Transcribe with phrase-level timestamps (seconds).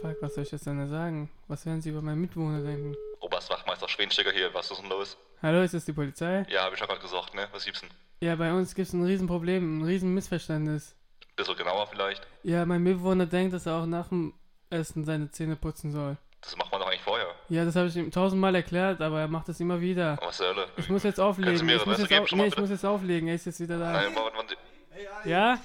[0.00, 1.28] Fuck, was soll ich jetzt denn da sagen?
[1.48, 2.94] Was werden Sie über meinen Mitbewohner denken?
[3.20, 5.16] Oberstwachtmeister Schwenstecker hier, was ist denn los?
[5.42, 6.46] Hallo, ist das die Polizei?
[6.48, 7.48] Ja, hab ich doch gerade gesagt, ne?
[7.50, 7.90] Was gibt's denn?
[8.20, 10.94] Ja, bei uns gibt es ein Riesenproblem, ein Riesenmissverständnis.
[11.34, 12.24] Bisschen genauer vielleicht?
[12.44, 14.34] Ja, mein Mitbewohner denkt, dass er auch nach dem
[14.70, 16.16] Essen seine Zähne putzen soll.
[16.42, 17.34] Das macht man doch eigentlich vorher.
[17.48, 20.16] Ja, das habe ich ihm tausendmal erklärt, aber er macht das immer wieder.
[20.22, 20.68] Was zur Hölle?
[20.76, 21.66] Ich muss jetzt auflegen.
[21.66, 23.28] Mir Ich muss jetzt, auf schon nee, ich muss jetzt auflegen.
[23.28, 23.92] Er ist jetzt wieder da.
[23.92, 25.58] Nein, wann, wann, Ja?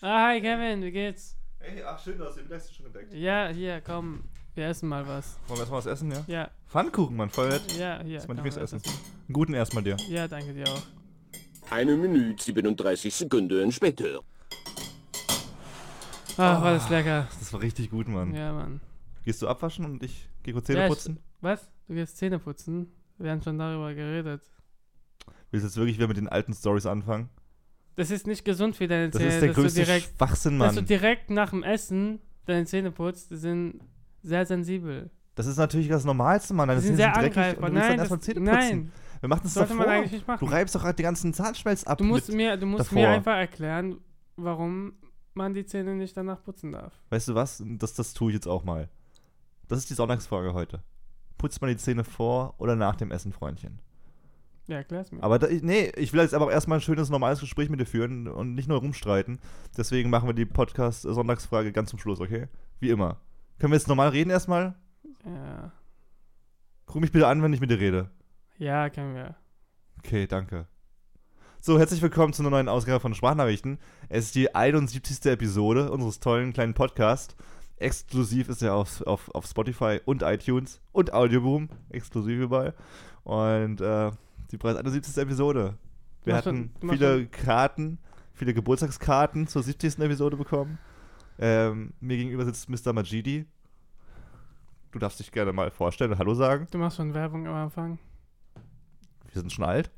[0.00, 1.36] Ah, hi Kevin, wie geht's?
[1.60, 3.12] Hey, ach schön, du hast den Mittagessen schon entdeckt.
[3.12, 4.24] Ja, hier, komm.
[4.54, 5.38] Wir essen mal was.
[5.46, 6.24] Wollen wir erstmal was essen, ja?
[6.26, 7.62] Ja, Pfannkuchen, Mann, voll nett.
[7.78, 8.14] ja, hier.
[8.14, 8.78] Das ist mein Lieblingsessen.
[8.80, 8.92] essen.
[9.26, 9.96] Einen guten erstmal dir.
[10.08, 10.82] Ja, danke dir auch.
[11.70, 14.20] Eine Minute 37 Sekunden später.
[16.40, 17.28] Ach, war das lecker.
[17.38, 18.34] Das war richtig gut, Mann.
[18.34, 18.80] Ja, Mann.
[19.24, 21.18] Gehst du abwaschen und ich gehe kurz Zähne Ja, ich- putzen?
[21.40, 21.68] Was?
[21.86, 22.92] Du gehst Zähne putzen?
[23.18, 24.42] Wir haben schon darüber geredet.
[25.50, 27.28] Willst du jetzt wirklich wieder mit den alten Stories anfangen?
[27.98, 30.80] Das ist nicht gesund für deine Das Zähne, ist der größte direkt, Schwachsinn, dass du
[30.80, 30.86] Mann.
[30.86, 33.30] direkt nach dem Essen deine Zähne putzt.
[33.32, 33.80] Die sind
[34.22, 35.10] sehr sensibel.
[35.34, 36.68] Das ist natürlich das Normalste, Mann.
[36.68, 37.68] Die Deine sind Zähne sehr sind dreckig angreifbar.
[37.68, 38.54] und du Nein, dann erstmal das, Zähne putzen.
[38.54, 39.86] nein, Wir machen das sollte davor.
[39.86, 40.46] man eigentlich nicht machen.
[40.46, 41.98] Du reibst doch gerade den ganzen Zahnschmelz ab.
[41.98, 42.94] Du musst, mir, du musst davor.
[43.02, 43.96] mir einfach erklären,
[44.36, 44.92] warum
[45.34, 46.92] man die Zähne nicht danach putzen darf.
[47.10, 47.62] weißt du was?
[47.66, 48.88] Das, das tue ich jetzt auch mal.
[49.66, 50.82] Das ist die Sonntagsfrage heute.
[51.36, 53.80] Putzt man die Zähne vor oder nach dem Essen, Freundchen?
[54.68, 55.22] Ja, erklär's mir.
[55.22, 58.28] Aber da, nee, ich will jetzt aber erstmal ein schönes, normales Gespräch mit dir führen
[58.28, 59.38] und nicht nur rumstreiten.
[59.76, 62.48] Deswegen machen wir die Podcast-Sonntagsfrage ganz zum Schluss, okay?
[62.78, 63.16] Wie immer.
[63.58, 64.74] Können wir jetzt normal reden erstmal?
[65.24, 65.72] ja.
[66.84, 68.10] Guck mich bitte an, wenn ich mit dir rede.
[68.58, 69.34] ja, können wir.
[69.98, 70.66] Okay, danke.
[71.60, 73.78] So, herzlich willkommen zu einer neuen Ausgabe von Sprachnachrichten.
[74.08, 75.24] Es ist die 71.
[75.26, 77.36] Episode unseres tollen kleinen Podcasts.
[77.76, 81.68] Exklusiv ist er auf, auf, auf Spotify und iTunes und Audioboom.
[81.90, 82.74] Exklusiv überall.
[83.24, 84.10] Und äh,
[84.50, 85.16] die bereits 71.
[85.22, 85.76] Episode.
[86.24, 87.98] Wir machst hatten schon- viele Karten,
[88.34, 89.98] viele Geburtstagskarten zur 70.
[90.04, 90.78] Episode bekommen.
[91.38, 92.92] Ähm, mir gegenüber sitzt Mr.
[92.92, 93.46] Majidi.
[94.90, 96.66] Du darfst dich gerne mal vorstellen und Hallo sagen.
[96.70, 97.98] Du machst schon Werbung am Anfang.
[99.32, 99.90] Wir sind schon alt.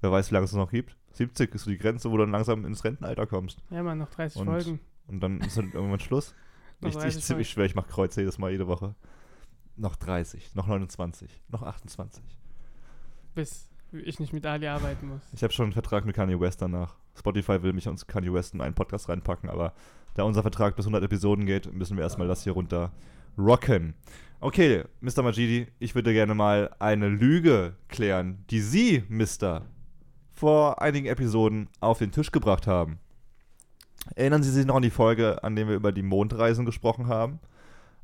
[0.00, 0.96] Wer weiß, wie lange es noch gibt.
[1.12, 3.62] 70 ist so die Grenze, wo du dann langsam ins Rentenalter kommst.
[3.70, 4.80] Ja, Mann, noch 30 Und- Folgen.
[5.06, 6.34] Und dann ist dann irgendwann Schluss.
[6.84, 8.94] Ich, 30 ich, ich schwöre, ich mache Kreuz jedes Mal, jede Woche.
[9.76, 12.22] Noch 30, noch 29, noch 28.
[13.34, 15.22] Bis ich nicht mit Ali arbeiten muss.
[15.32, 16.96] Ich habe schon einen Vertrag mit Kanye West danach.
[17.16, 19.72] Spotify will mich und Kanye West in einen Podcast reinpacken, aber
[20.14, 22.92] da unser Vertrag bis 100 Episoden geht, müssen wir erstmal das hier runter
[23.36, 23.94] rocken.
[24.40, 25.22] Okay, Mr.
[25.22, 29.66] Majidi, ich würde gerne mal eine Lüge klären, die Sie, Mister,
[30.32, 32.98] vor einigen Episoden auf den Tisch gebracht haben.
[34.16, 37.40] Erinnern Sie sich noch an die Folge, an der wir über die Mondreisen gesprochen haben?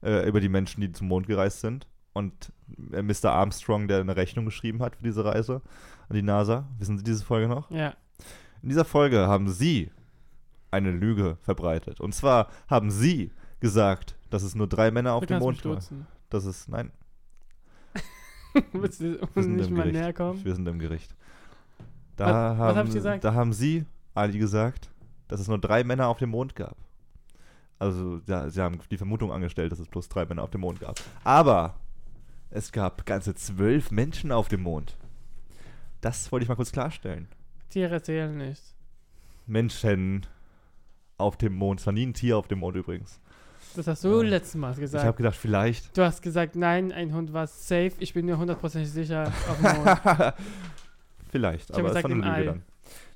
[0.02, 1.86] Äh, über die Menschen, die zum Mond gereist sind?
[2.20, 2.52] Und
[2.92, 3.32] äh, Mr.
[3.32, 5.60] Armstrong, der eine Rechnung geschrieben hat für diese Reise
[6.08, 6.66] an die NASA.
[6.78, 7.70] Wissen Sie diese Folge noch?
[7.70, 7.94] Ja.
[8.62, 9.90] In dieser Folge haben Sie
[10.70, 12.00] eine Lüge verbreitet.
[12.00, 16.06] Und zwar haben Sie gesagt, dass es nur drei Männer auf dem Mond duzen.
[16.28, 16.92] Das ist, nein,
[18.72, 20.00] Willst du wir uns sind nicht im mal Gericht.
[20.00, 20.44] näher kommen?
[20.44, 21.14] Wir sind im Gericht.
[22.16, 23.24] Da Was- haben, was hab ich gesagt?
[23.24, 24.90] Da haben Sie, Ali, gesagt,
[25.28, 26.76] dass es nur drei Männer auf dem Mond gab.
[27.78, 30.80] Also, ja, Sie haben die Vermutung angestellt, dass es bloß drei Männer auf dem Mond
[30.80, 31.00] gab.
[31.24, 31.74] Aber
[32.50, 34.96] es gab ganze zwölf Menschen auf dem Mond.
[36.00, 37.28] Das wollte ich mal kurz klarstellen.
[37.68, 38.62] Tiere zählen nicht.
[39.46, 40.26] Menschen
[41.18, 41.80] auf dem Mond.
[41.80, 43.20] Es war nie ein Tier auf dem Mond übrigens.
[43.76, 44.28] Das hast du Ja.
[44.28, 45.16] letztes Mal Ich habe gesagt.
[45.16, 45.96] gedacht, vielleicht.
[45.96, 47.92] Du hast gesagt, nein, ein Hund war safe.
[47.98, 50.00] Ich bin mir hundertprozentig sicher auf dem Mond.
[51.30, 52.62] vielleicht, Ich aber gesagt, war eine Lüge dann.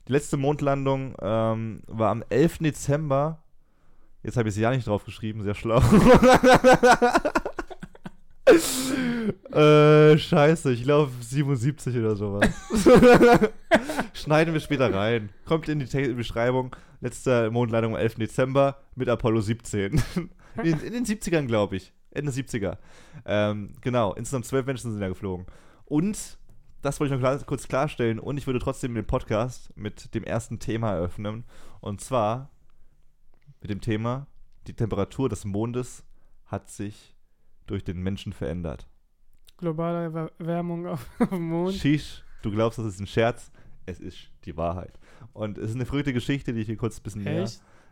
[0.06, 2.58] Die letzte Mondlandung ähm, war am 11.
[2.58, 3.42] Dezember.
[4.22, 5.80] Jetzt habe ich es ja nicht drauf geschrieben, sehr schlau.
[9.52, 12.46] äh, scheiße, ich glaube 77 oder sowas.
[14.12, 15.30] Schneiden wir später rein.
[15.46, 16.76] Kommt in die Te Beschreibung.
[17.00, 18.16] Letzte Mondlandung am 11.
[18.16, 20.02] Dezember mit Apollo 17.
[20.62, 21.92] in, in den 70ern, glaube ich.
[22.10, 22.78] Ende 70er.
[23.24, 25.46] Ähm, genau, insgesamt zwölf Menschen sind da geflogen.
[25.86, 26.38] Und,
[26.82, 30.22] das wollte ich noch klar, kurz klarstellen, und ich würde trotzdem den Podcast mit dem
[30.22, 31.44] ersten Thema eröffnen.
[31.80, 32.50] Und zwar
[33.60, 34.26] mit dem Thema,
[34.66, 36.04] die Temperatur des Mondes
[36.46, 37.13] hat sich
[37.66, 38.86] durch den Menschen verändert.
[39.58, 41.74] Globale Erwär- Erwärmung auf auf dem Mond.
[41.74, 43.50] Shish, du glaubst, das ist ein Scherz.
[43.86, 44.98] Es ist die Wahrheit.
[45.34, 47.48] Und es ist eine verrückte Geschichte, die ich hier kurz ein bisschen näher,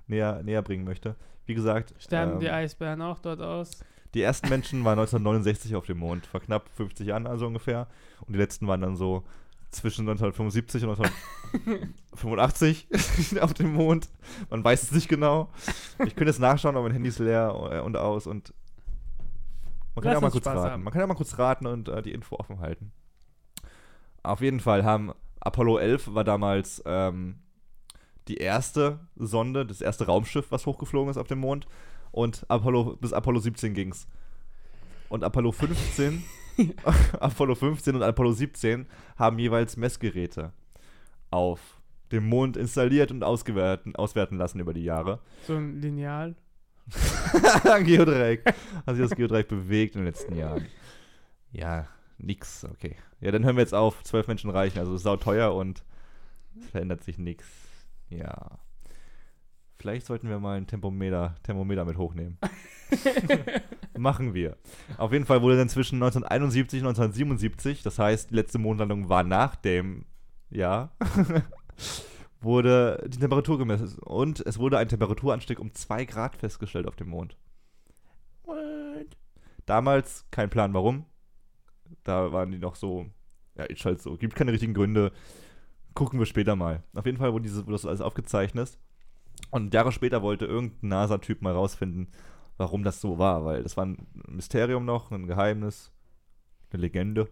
[0.07, 1.17] näher, näher bringen möchte.
[1.45, 3.85] Wie gesagt, Sterben ähm, die Eisbären auch dort aus?
[4.15, 7.89] Die ersten Menschen waren 1969 auf dem Mond, vor knapp 50 Jahren also ungefähr.
[8.27, 9.25] Und die letzten waren dann so
[9.71, 12.89] zwischen 1975 und 1985
[13.43, 14.09] auf dem Mond.
[14.51, 15.51] Man weiß es nicht genau.
[16.05, 18.53] Ich könnte jetzt nachschauen, aber mein Handy ist leer äh, und aus und
[19.95, 20.71] man kann Lass ja auch mal kurz Spaß raten.
[20.73, 20.83] haben.
[20.85, 22.93] Man kann ja mal kurz raten und äh, die Info offen halten.
[24.23, 27.41] Auf jeden Fall haben Apollo 11 war damals ähm,
[28.29, 31.67] die erste Sonde, das erste Raumschiff, was hochgeflogen ist auf dem Mond.
[32.13, 34.07] und Apollo, bis Apollo 17 ging's.
[35.09, 36.23] Und Apollo 15,
[37.21, 38.87] Apollo 15 und Apollo 17
[39.17, 40.53] haben jeweils Messgeräte
[41.31, 41.81] auf
[42.13, 45.19] dem Mond installiert und auswerten lassen über die Jahre.
[45.47, 46.37] So ein Lineal.
[47.85, 48.45] Geodreieck.
[48.87, 50.67] Hat sich das Geodreieck bewegt in den letzten Jahren.
[51.53, 51.87] Ja,
[52.19, 52.97] nix, okay.
[53.21, 54.03] Ja, dann hören wir jetzt auf.
[54.03, 55.85] Zwölf Menschen reichen, also sau teuer und
[56.59, 57.47] es verändert sich nix.
[58.09, 58.59] Ja.
[59.79, 62.39] Vielleicht sollten wir mal ein Tempometer, Thermometer mit hochnehmen.
[63.99, 64.57] Machen wir.
[64.97, 69.25] Auf jeden Fall wurde dann zwischen 1971 und 1977, das heißt, die letzte Mondlandung war
[69.25, 70.05] nach dem
[70.51, 70.95] Jahr,
[72.43, 73.99] wurde die Temperatur gemessen.
[74.01, 77.37] Und es wurde ein Temperaturanstieg um 2 Grad festgestellt auf dem Mond.
[79.67, 81.05] Damals kein Plan, warum.
[82.05, 83.07] Da waren die noch so,
[83.57, 85.13] ja, ist halt so, gibt keine richtigen Gründe.
[85.95, 86.83] Gucken wir später mal.
[86.95, 88.79] Auf jeden Fall wurde, dieses, wurde das alles aufgezeichnet.
[89.51, 92.09] Und Jahre später wollte irgendein NASA-Typ mal rausfinden,
[92.57, 95.93] warum das so war, weil das war ein Mysterium noch, ein Geheimnis,
[96.71, 97.29] eine Legende.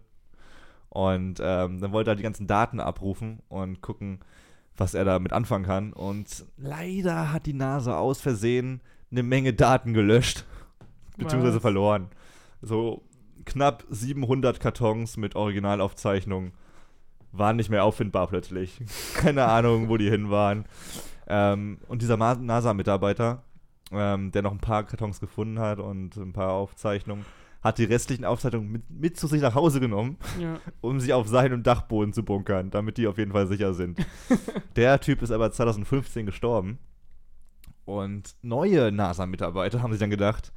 [0.89, 4.19] Und ähm, dann wollte er die ganzen Daten abrufen und gucken,
[4.77, 5.93] was er damit anfangen kann.
[5.93, 8.81] Und leider hat die NASA aus Versehen
[9.11, 10.45] eine Menge Daten gelöscht,
[11.17, 11.61] beziehungsweise Was?
[11.61, 12.07] verloren.
[12.61, 13.03] So
[13.45, 16.53] knapp 700 Kartons mit Originalaufzeichnungen
[17.31, 18.79] waren nicht mehr auffindbar plötzlich.
[19.15, 20.65] Keine Ahnung, wo die hin waren.
[21.27, 23.43] Ähm, und dieser NASA-Mitarbeiter,
[23.91, 27.25] ähm, der noch ein paar Kartons gefunden hat und ein paar Aufzeichnungen,
[27.61, 30.59] hat die restlichen Aufzeichnungen mit, mit zu sich nach Hause genommen, Ja.
[30.81, 33.99] um sie auf seinem Dachboden zu bunkern, damit die auf jeden Fall sicher sind.
[34.75, 36.79] der Typ ist aber 2015 gestorben.
[37.85, 40.53] Und neue NASA-Mitarbeiter haben sich dann gedacht,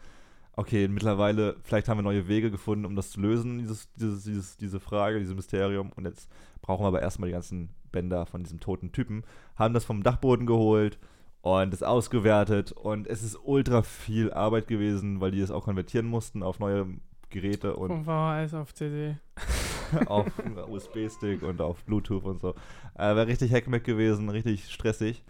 [0.57, 4.57] okay, mittlerweile, vielleicht haben wir neue Wege gefunden, um das zu lösen, dieses, dieses, dieses,
[4.57, 5.91] diese Frage, dieses Mysterium.
[5.97, 6.31] Und jetzt
[6.63, 9.25] brauchen wir aber erstmal die ganzen Bänder von diesem toten Typen.
[9.57, 10.99] Haben das vom Dachboden geholt
[11.45, 12.73] und es ausgewertet.
[12.73, 16.87] Und es ist ultra viel Arbeit gewesen, weil die das auch konvertieren mussten auf neue
[17.29, 19.19] Geräte und Von VHS auf CD.
[20.07, 20.27] auf
[20.69, 22.55] USB-Stick und auf Bluetooth und so.
[22.95, 25.23] Äh, Wäre richtig Hackmack gewesen, richtig stressig.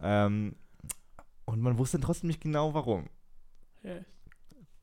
[0.00, 0.54] Ähm,
[1.44, 3.08] und man wusste trotzdem nicht genau warum.
[3.82, 3.96] Ja.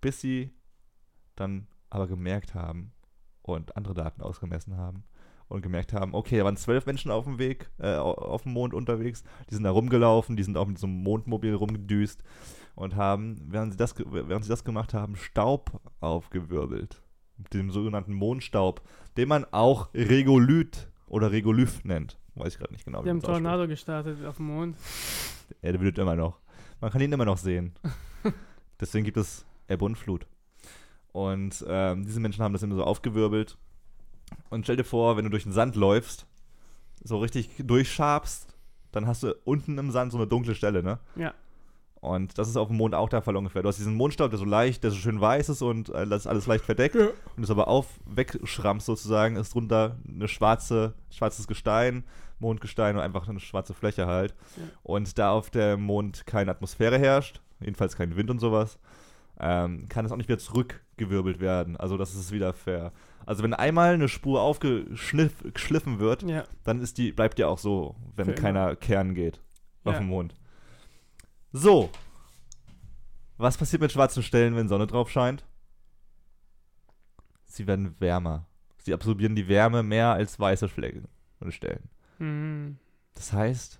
[0.01, 0.51] Bis sie
[1.37, 2.91] dann aber gemerkt haben
[3.43, 5.05] und andere Daten ausgemessen haben
[5.47, 8.53] und gemerkt haben, okay, da waren zwölf Menschen auf dem Weg, äh, au- auf dem
[8.53, 12.23] Mond unterwegs, die sind da rumgelaufen, die sind auch mit so einem Mondmobil rumgedüst
[12.75, 17.01] und haben, während sie das, während sie das gemacht haben, Staub aufgewirbelt.
[17.53, 18.81] Dem sogenannten Mondstaub,
[19.17, 22.17] den man auch Regolith oder Regolith nennt.
[22.35, 23.43] Weiß ich gerade nicht genau, Die haben das ausspricht.
[23.45, 24.77] Tornado gestartet auf dem Mond.
[25.61, 26.39] Er wird immer noch.
[26.81, 27.73] Man kann ihn immer noch sehen.
[28.79, 30.27] Deswegen gibt es Ebbe und Flut.
[31.11, 33.57] Und ähm, diese Menschen haben das immer so aufgewirbelt.
[34.49, 36.25] Und stell dir vor, wenn du durch den Sand läufst,
[37.03, 38.55] so richtig durchschabst,
[38.91, 40.99] dann hast du unten im Sand so eine dunkle Stelle, ne?
[41.15, 41.33] Ja.
[42.05, 43.63] Und das ist auf dem Mond auch der Fall ungefähr.
[43.63, 46.21] Du hast diesen Mondstaub, der so leicht, der so schön weiß ist und äh, das
[46.21, 46.93] ist alles leicht verdeckt.
[46.93, 47.07] Ja.
[47.07, 52.03] Und du es aber auf, wegschrammst sozusagen, ist drunter eine schwarze, schwarzes Gestein,
[52.37, 54.35] Mondgestein und einfach eine schwarze Fläche halt.
[54.55, 54.63] Ja.
[54.83, 58.77] Und da auf dem Mond keine Atmosphäre herrscht, jedenfalls kein Wind und sowas,
[59.39, 61.75] ähm, kann es auch nicht wieder zurückgewirbelt werden.
[61.75, 62.91] Also das ist wieder fair.
[63.25, 66.43] Also wenn einmal eine Spur aufgeschliffen wird, Ja.
[66.63, 68.41] dann ist die, bleibt die auch so, wenn Für immer.
[68.41, 69.41] keiner Kern geht
[69.83, 69.99] auf Ja.
[69.99, 70.35] dem Mond.
[71.51, 71.89] So.
[73.37, 75.43] Was passiert mit schwarzen Stellen, wenn Sonne drauf scheint?
[77.45, 78.45] Sie werden wärmer.
[78.77, 81.07] Sie absorbieren die Wärme mehr als weiße Flecken
[81.39, 81.89] und Stellen.
[82.19, 82.77] Mhm.
[83.13, 83.79] Das heißt,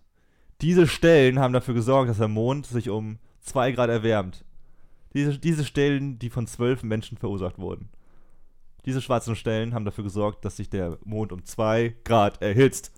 [0.61, 4.43] diese Stellen haben dafür gesorgt, dass der Mond sich um 2 Grad erwärmt.
[5.13, 7.89] Diese, diese Stellen, die von zwölf Menschen verursacht wurden.
[8.85, 12.91] Diese schwarzen Stellen haben dafür gesorgt, dass sich der Mond um 2 Grad erhitzt.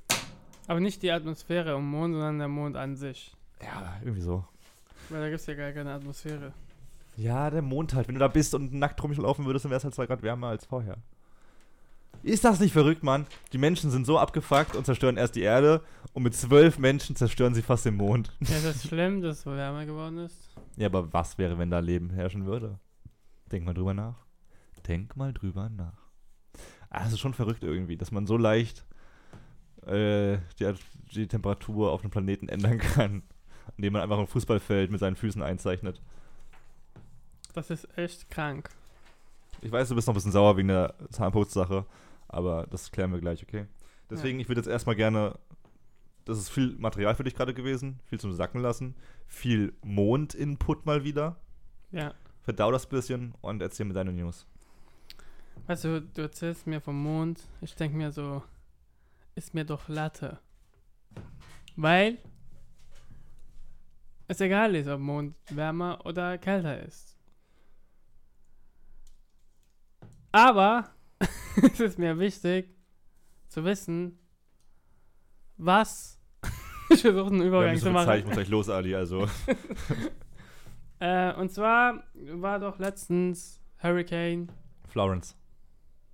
[0.68, 3.34] Aber nicht die Atmosphäre am Mond, sondern der Mond an sich.
[3.62, 4.44] Ja, irgendwie so.
[5.10, 6.52] Weil da gibt es ja gar keine Atmosphäre.
[7.16, 8.08] Ja, der Mond halt.
[8.08, 10.48] Wenn du da bist und nackt rumlaufen würdest, dann wäre es halt 2 Grad wärmer
[10.48, 10.98] als vorher.
[12.22, 13.26] Ist das nicht verrückt, Mann?
[13.54, 15.82] Die Menschen sind so abgefuckt und zerstören erst die Erde
[16.14, 18.36] und mit zwölf Menschen zerstören sie fast den Mond.
[18.42, 20.50] Ja, ist das schlimm, dass es so wärmer geworden ist?
[20.76, 22.80] Ja, aber was wäre, wenn da Leben herrschen würde?
[23.52, 24.27] Denk mal drüber nach.
[24.88, 26.08] Denk mal drüber nach.
[26.90, 28.86] Ah, es ist schon verrückt irgendwie, dass man so leicht
[29.86, 30.74] äh, die,
[31.14, 33.24] die Temperatur auf dem Planeten ändern kann,
[33.78, 36.02] indem man einfach ein Fußballfeld mit seinen Füßen einzeichnet.
[37.54, 38.70] Das ist echt krank.
[39.62, 41.86] Ich weiß, du bist noch ein bisschen sauer wegen der Zahnputzsache,
[42.28, 43.66] aber das klären wir gleich, okay?
[44.10, 45.38] Deswegen, ich würde jetzt erstmal gerne,
[46.26, 51.04] das ist viel Material für dich gerade gewesen, viel zum Sacken lassen, viel Mond-Input mal
[51.04, 51.38] wieder.
[51.92, 52.14] Ja.
[52.42, 54.46] Verdau das bisschen und erzähl mir deine News.
[55.66, 57.42] Weißt du, du erzählst mir vom Mond.
[57.62, 58.44] Ich denke mir so,
[59.36, 60.40] ist mir doch Latte.
[61.76, 62.20] Weil
[64.28, 67.18] es egal ist, ob Mond wärmer oder kälter ist.
[70.32, 70.90] Aber
[71.62, 72.76] es ist mir wichtig
[73.48, 74.20] zu wissen,
[75.58, 76.20] was.
[76.90, 78.20] ich versuche einen Übergang zu Zeit, machen.
[78.20, 78.96] ich muss gleich los, Ali.
[78.96, 79.28] Also,
[81.00, 84.48] Äh, und zwar war doch letztens Hurricane.
[84.88, 85.36] Florence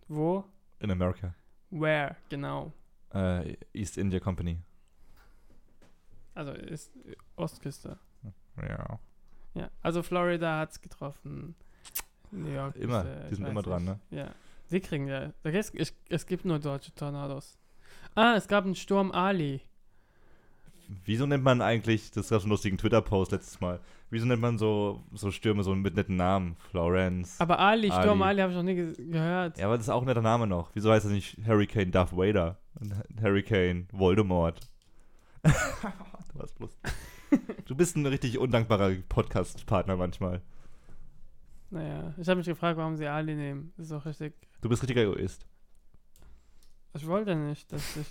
[0.07, 0.45] Wo?
[0.83, 1.33] in America.
[1.72, 2.15] Where?
[2.29, 2.72] Genau.
[3.13, 4.60] Äh, East India Company.
[6.36, 6.91] Also ist
[7.36, 7.98] Ostküste.
[8.57, 9.00] Ja.
[9.53, 9.69] Ja.
[9.81, 11.55] Also Florida hat's getroffen.
[12.31, 12.75] New York.
[12.75, 14.12] Immer, ist, äh, die sind immer dran, nicht.
[14.12, 14.17] ne?
[14.17, 14.31] Ja.
[14.72, 15.31] Die kriegen ja.
[16.10, 17.57] es gibt nur deutsche Tornados.
[18.15, 19.62] Ah, es gab einen Sturm Ali.
[21.05, 24.57] Wieso nennt man eigentlich, das gab so einen lustigen Twitter-Post letztes Mal, wieso nennt man
[24.57, 26.55] so, so Stürme so mit netten Namen?
[26.69, 27.39] Florence.
[27.39, 28.41] Aber Ali, Sturm Ali.
[28.41, 29.57] Ali, habe ich noch nie ge gehört.
[29.57, 30.69] ja, aber das ist auch ein netter Name noch.
[30.73, 32.57] Wieso heißt das nicht Hurricane Darth Vader?
[32.79, 34.59] Und Hurricane Voldemort.
[35.43, 36.77] du hast bloß.
[37.65, 40.41] Du bist ein richtig undankbarer Podcast-Partner manchmal.
[41.71, 43.73] Naja, ich habe mich gefragt, warum sie Ali nehmen.
[43.77, 44.33] Das ist auch richtig.
[44.61, 45.47] Du bist richtiger Egoist.
[46.95, 48.07] Ich wollte nicht, dass ich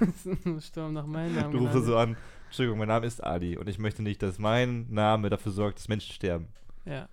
[0.46, 3.68] einen Sturm nach meinem Namen Du rufst so an, Entschuldigung, mein Name ist Ali und
[3.68, 6.48] ich möchte nicht, dass mein Name dafür sorgt, dass Menschen sterben.
[6.84, 7.08] Ja.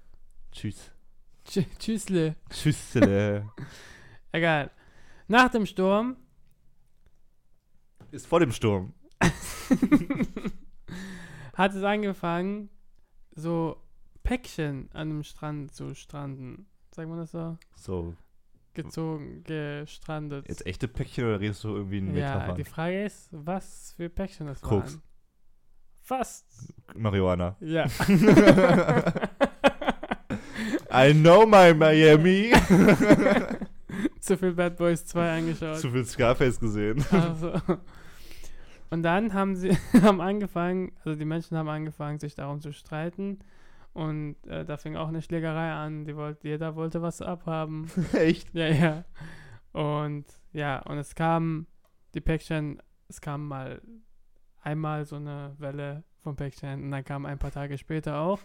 [0.51, 0.91] Tschüss.
[1.45, 2.35] Tschü Tschüssle.
[2.49, 2.95] Tschüss.
[2.95, 3.43] äh,
[4.31, 4.71] Egal.
[5.27, 6.15] Nach dem Sturm
[8.11, 8.93] ist vor dem Sturm.
[11.53, 12.69] hat es angefangen,
[13.35, 13.77] so
[14.23, 16.67] Päckchen an dem Strand zu stranden.
[16.91, 17.57] Sagt man das so?
[17.75, 18.15] So,
[18.73, 20.47] Gezogen, gestrandet.
[20.47, 22.55] jetzt echte Päckchen oder redest du irgendwie in ja, Metaphern?
[22.55, 24.93] die Frage ist, was für Päckchen das Koks.
[24.93, 25.01] waren.
[26.01, 26.45] Fast.
[26.95, 27.55] Marihuana.
[27.59, 27.85] Ja.
[30.91, 32.51] I know my Miami.
[34.19, 35.77] Zu viel Bad Boys 2 angeschaut.
[35.77, 37.05] Zu viel Scarface gesehen.
[37.11, 37.53] Also.
[38.89, 39.69] Und dann haben sie
[40.01, 43.39] haben angefangen, also die Menschen haben angefangen, sich darum zu streiten.
[43.99, 46.05] Und äh, da fing auch eine Schlägerei an.
[46.05, 47.91] Die wollt, jeder wollte was abhaben.
[48.13, 48.53] Echt?
[48.53, 49.03] ja, ja.
[49.73, 51.67] Und ja, und es kam,
[52.13, 53.81] die Päckchen, es kam mal
[54.61, 58.39] einmal so eine Welle von Päckchen und dann kam ein paar Tage später auch.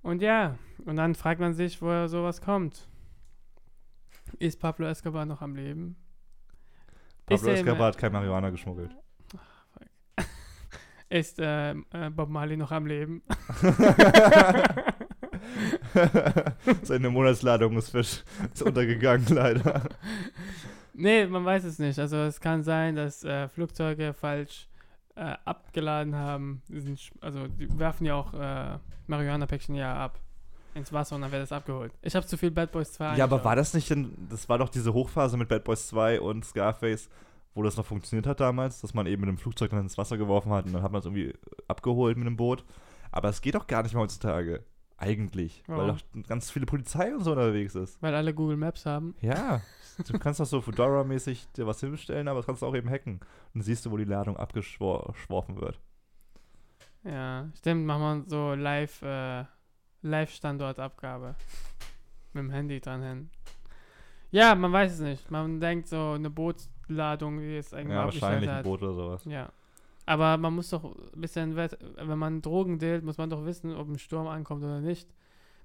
[0.00, 2.88] Und ja, und dann fragt man sich, woher sowas kommt.
[4.38, 5.96] Ist Pablo Escobar noch am Leben?
[7.26, 8.96] Pablo Escobar hat kein Marihuana geschmuggelt.
[11.08, 13.22] Ist äh, äh, Bob Marley noch am Leben?
[16.82, 19.82] Seine Monatsladung ist, fisch, ist untergegangen, leider.
[20.94, 21.98] Nee, man weiß es nicht.
[21.98, 24.68] Also es kann sein, dass äh, Flugzeuge falsch
[25.14, 26.62] äh, abgeladen haben.
[26.68, 30.18] Die sind, also die werfen ja auch äh, Marihuana-Päckchen ja ab
[30.74, 31.92] ins Wasser und dann wird es abgeholt.
[32.02, 34.58] Ich habe zu viel Bad Boys 2 Ja, aber war das nicht denn, das war
[34.58, 37.08] doch diese Hochphase mit Bad Boys 2 und Scarface,
[37.56, 40.18] wo das noch funktioniert hat damals, dass man eben mit einem Flugzeug dann ins Wasser
[40.18, 41.34] geworfen hat und dann hat man es irgendwie
[41.66, 42.64] abgeholt mit einem Boot.
[43.10, 44.62] Aber es geht doch gar nicht mehr heutzutage.
[44.98, 45.62] Eigentlich.
[45.66, 45.96] Weil Warum?
[45.96, 48.00] doch ganz viele Polizei und so unterwegs ist.
[48.02, 49.14] Weil alle Google Maps haben.
[49.20, 49.62] Ja.
[50.06, 53.20] Du kannst doch so Fedora-mäßig dir was hinstellen, aber das kannst du auch eben hacken.
[53.54, 55.80] Dann siehst du, wo die Ladung abgeworfen wird.
[57.04, 59.44] Ja, stimmt, machen wir so live, äh,
[60.02, 61.36] Live-Standortabgabe.
[62.34, 63.30] Mit dem Handy dran hin.
[64.30, 65.30] Ja, man weiß es nicht.
[65.30, 68.62] Man denkt so, eine Bootsladung, die jetzt irgendwo Ja, wahrscheinlich ein.
[68.62, 69.24] Boot oder sowas.
[69.24, 69.50] Ja.
[70.06, 73.88] Aber man muss doch ein bisschen, wenn man Drogen dealt, muss man doch wissen, ob
[73.88, 75.08] ein Sturm ankommt oder nicht.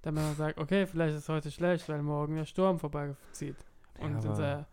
[0.02, 3.58] Damit man sagt, okay, vielleicht ist heute schlecht, weil morgen der Sturm vorbeizieht.
[4.00, 4.66] Und Ja, unsere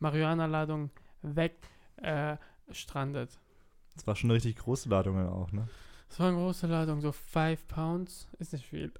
[0.00, 0.90] Marihuana-Ladung
[1.22, 1.56] weg
[1.96, 2.36] äh.
[2.66, 5.68] Das war schon eine richtig große Ladung auch, ne?
[6.08, 8.28] Das war eine große Ladung, so 5 Pounds.
[8.38, 8.92] Ist nicht viel.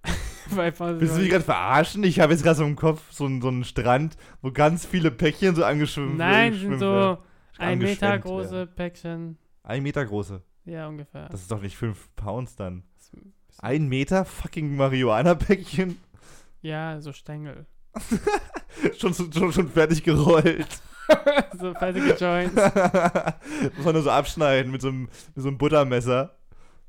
[0.54, 2.04] 5 Pounds Willst du mich gerade verarschen?
[2.04, 5.11] Ich habe jetzt gerade so im Kopf so, einen- so einen Strand, wo ganz viele
[5.11, 7.16] Päckchen so angeschwimmt Nein, schwimmen sind werden.
[7.16, 8.75] so ein Meter große werden.
[8.75, 9.38] Päckchen.
[9.62, 10.42] Ein Meter große.
[10.64, 11.28] Ja, ungefähr.
[11.28, 12.82] Das ist doch nicht fünf Pounds dann.
[13.58, 15.99] Ein Meter fucking Marihuana-Päckchen?
[16.62, 17.66] ja, so Stängel.
[18.99, 20.66] schon, schon, schon fertig gerollt.
[21.58, 22.54] so fertige Joints.
[23.76, 26.37] Muss man nur so abschneiden mit so einem, mit so einem Buttermesser.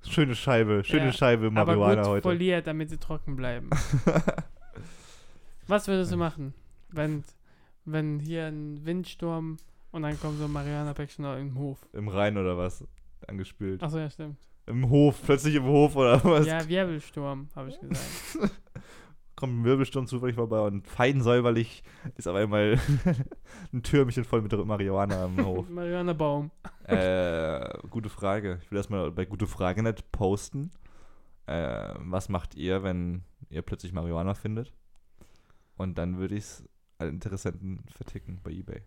[0.07, 2.21] Schöne Scheibe, schöne Ja, Scheibe aber Marihuana gut heute.
[2.23, 3.69] foliert, damit sie trocken bleiben.
[5.67, 6.53] Was würdest du machen,
[6.89, 7.23] wenn,
[7.85, 9.57] wenn hier ein Windsturm
[9.91, 11.79] und dann kommt so ein Marihuana-Päckchen im Hof?
[11.93, 12.83] Im Rhein oder was?
[13.27, 13.81] Angespült.
[13.81, 14.37] Achso, ja, stimmt.
[14.65, 16.45] Im Hof, plötzlich im Hof oder was?
[16.45, 18.51] Ja, Wirbelsturm, habe ich gesagt.
[19.35, 21.83] Kommt ein Wirbelsturm zufällig vorbei und fein säuberlich
[22.17, 22.79] ist auf einmal
[23.73, 25.67] ein Türmchen voll mit Marihuana am Hof.
[25.69, 26.51] Marihuana-Baum.
[26.83, 28.59] äh, gute Frage.
[28.61, 30.71] Ich will erstmal bei Gute Frage nicht posten.
[31.47, 34.71] Äh, was macht ihr, wenn ihr plötzlich Marihuana findet?
[35.77, 38.83] Und dann würde ich es an Interessenten verticken bei Ebay.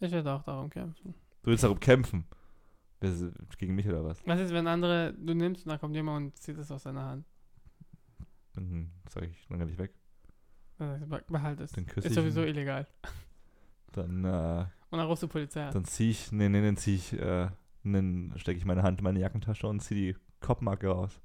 [0.00, 1.14] Ich werde auch darum kämpfen.
[1.42, 2.26] Du willst darum kämpfen.
[3.58, 4.26] Gegen mich oder was?
[4.26, 7.04] Was ist, wenn andere, du nimmst und dann kommt jemand und zieht es aus deiner
[7.04, 7.26] Hand?
[8.56, 9.92] Dann sage ich, dann renn ich weg.
[10.78, 11.72] Be- behalt es.
[11.72, 12.48] Dann küsse Ist ich sowieso ihn.
[12.48, 12.86] illegal.
[13.92, 15.72] Dann, äh, Und dann rufst du Polizei an.
[15.72, 17.48] dann ziehe ich, nee, nee, dann ziehe ich, äh,
[17.84, 21.20] dann stecke ich meine Hand in meine Jackentasche und ziehe die Kopfmarke raus.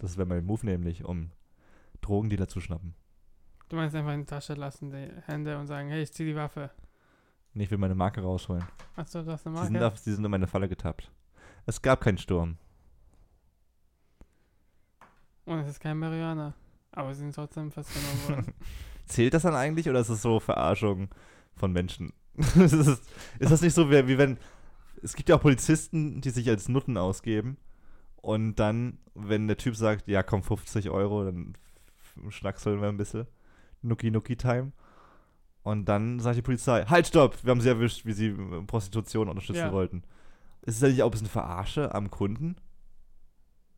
[0.00, 1.30] Das wäre mein Move nämlich, um
[2.00, 2.94] Drogendealer zu schnappen.
[3.68, 6.34] Du meinst einfach in die Tasche lassen, die Hände und sagen, hey, ich zieh die
[6.34, 6.70] Waffe.
[7.54, 8.64] Nee, ich will meine Marke rausholen.
[8.96, 9.86] Achso, du hast eine Sie sind, Marke?
[9.86, 11.10] auf, sie sind in meine Falle getappt.
[11.66, 12.56] Es gab keinen Sturm.
[15.48, 16.54] Und es ist kein Marihuana.
[16.92, 18.54] Aber sie sind trotzdem festgenommen worden.
[19.06, 21.08] Zählt das dann eigentlich oder ist es so Verarschung
[21.56, 22.12] von Menschen?
[22.36, 22.88] ist, es,
[23.38, 24.38] ist das nicht so, wie, wie wenn.
[25.02, 27.56] Es gibt ja auch Polizisten, die sich als Nutten ausgeben.
[28.16, 31.54] Und dann, wenn der Typ sagt, ja, komm, 50 Euro, dann
[32.28, 33.26] schnackseln wir ein bisschen.
[33.80, 34.72] Nuki Nuki Time.
[35.62, 39.28] Und dann sagt die Polizei, halt, stopp, wir haben sie erwischt, wie sie äh, Prostitution
[39.28, 39.72] unterstützen Ja.
[39.72, 40.02] wollten.
[40.62, 42.56] Ist es ja nicht auch ein bisschen Verarsche am Kunden?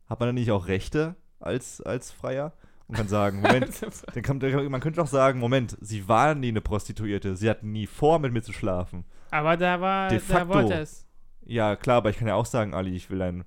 [0.09, 2.53] Hat man dann nicht auch Rechte als, als Freier?
[2.87, 3.69] Und kann sagen, Moment,
[4.23, 8.19] kann, man könnte doch sagen, Moment, sie war nie eine Prostituierte, sie hatten nie vor,
[8.19, 9.05] mit mir zu schlafen.
[9.31, 10.49] Aber da war, De facto.
[10.53, 11.07] wollte es.
[11.45, 13.45] Ja, klar, aber ich kann ja auch sagen, Ali, ich will ein,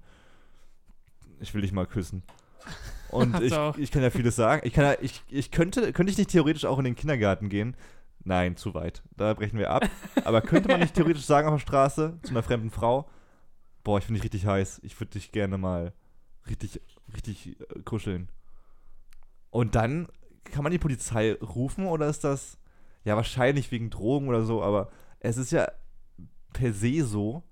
[1.41, 2.23] ich will dich mal küssen.
[3.11, 4.63] Und ich, ich kann ja vieles sagen.
[4.65, 7.77] Ich kann ja, ich, ich könnte, könnte ich nicht theoretisch auch in den Kindergarten gehen?
[8.25, 9.03] Nein, zu weit.
[9.17, 9.89] Da brechen wir ab.
[10.25, 13.09] Aber könnte man nicht theoretisch sagen auf der Straße zu einer fremden Frau,
[13.85, 15.93] boah, ich finde dich richtig heiß, ich würde dich gerne mal
[16.49, 16.81] richtig,
[17.15, 18.29] richtig äh, kuscheln.
[19.51, 20.09] Und dann
[20.45, 22.59] kann man die Polizei rufen oder ist das,
[23.05, 25.71] ja, wahrscheinlich wegen Drogen oder so, aber es ist ja
[26.53, 27.43] per se so,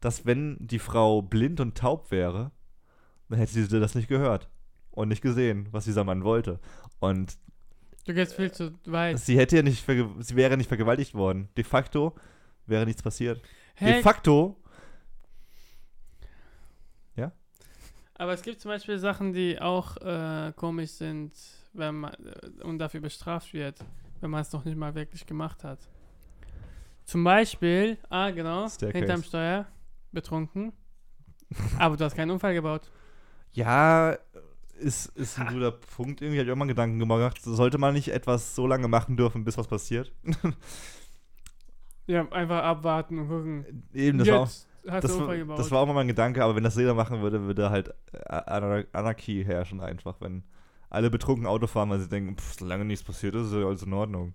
[0.00, 2.50] dass wenn die Frau blind und taub wäre,
[3.28, 4.48] dann hätte sie das nicht gehört
[4.90, 6.60] und nicht gesehen, was dieser Mann wollte.
[6.98, 7.38] Und
[8.06, 9.18] Du gehst viel zu weit.
[9.18, 11.48] sie hätte ja nicht, sie wäre nicht vergewaltigt worden.
[11.56, 12.14] De facto
[12.66, 13.38] wäre nichts passiert.
[13.80, 14.56] De Hey, facto,
[18.14, 21.32] aber es gibt zum Beispiel Sachen, die auch äh, komisch sind,
[21.72, 23.78] wenn man äh, und dafür bestraft wird,
[24.20, 25.78] wenn man es noch nicht mal wirklich gemacht hat.
[27.04, 28.98] Zum Beispiel, ah genau, Staircase.
[28.98, 29.66] hinterm Steuer,
[30.12, 30.72] betrunken.
[31.78, 32.90] aber du hast keinen Unfall gebaut.
[33.52, 34.16] ja,
[34.78, 36.20] ist, ist ein guter Punkt.
[36.20, 39.44] Irgendwie habe ich auch mal Gedanken gemacht, sollte man nicht etwas so lange machen dürfen,
[39.44, 40.12] bis was passiert?
[42.06, 43.84] Ja, einfach abwarten und gucken.
[43.94, 44.50] Eben, das war, auch,
[44.88, 45.58] Hast das, Unfall gebaut.
[45.58, 47.94] das war auch mal mein Gedanke, aber wenn das jeder machen würde, würde halt
[48.28, 50.44] Anar Anarchie herrschen einfach, wenn
[50.90, 53.82] alle betrunken Auto fahren, weil sie denken, pff, solange nichts passiert ist, ist ja alles
[53.82, 54.34] in Ordnung.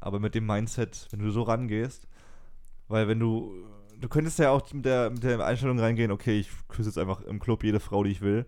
[0.00, 2.08] Aber mit dem Mindset, wenn du so rangehst,
[2.88, 3.52] weil wenn du,
[4.00, 7.22] du könntest ja auch mit der, mit der Einstellung reingehen, okay, ich küsse jetzt einfach
[7.22, 8.46] im Club jede Frau, die ich will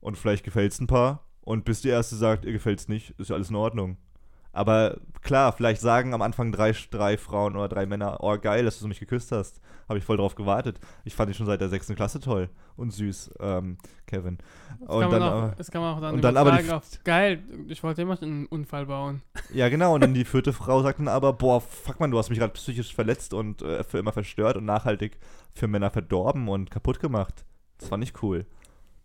[0.00, 3.36] und vielleicht gefällt's ein paar und bis die erste sagt, ihr gefällt's nicht, ist ja
[3.36, 3.98] alles in Ordnung.
[4.54, 8.78] Aber klar, vielleicht sagen am Anfang drei, drei Frauen oder drei Männer, oh geil, dass
[8.78, 9.60] du mich geküsst hast.
[9.88, 10.78] Habe ich voll drauf gewartet.
[11.04, 14.38] Ich fand dich schon seit der sechsten Klasse toll und süß, ähm, Kevin.
[14.80, 16.70] Das Und kann dann, auch, aber, das kann man auch dann, und dann aber die
[16.70, 19.22] auf, geil, ich wollte immer einen Unfall bauen.
[19.52, 22.30] ja genau, und dann die vierte Frau sagt dann aber, boah, fuck man, du hast
[22.30, 25.18] mich gerade psychisch verletzt und äh, für immer verstört und nachhaltig
[25.52, 27.44] für Männer verdorben und kaputt gemacht.
[27.78, 28.46] Das war nicht cool.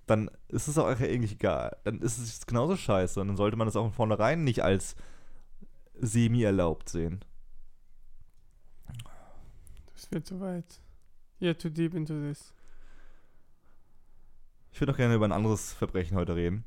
[0.05, 1.75] Dann ist es auch eigentlich egal.
[1.83, 3.19] Dann ist es genauso scheiße.
[3.21, 4.95] Und dann sollte man das auch von vornherein nicht als
[6.01, 7.23] semi-erlaubt sehen.
[9.93, 10.79] Das wird zu weit.
[11.41, 12.53] You're too deep into this.
[14.71, 16.63] Ich würde auch gerne über ein anderes Verbrechen heute reden.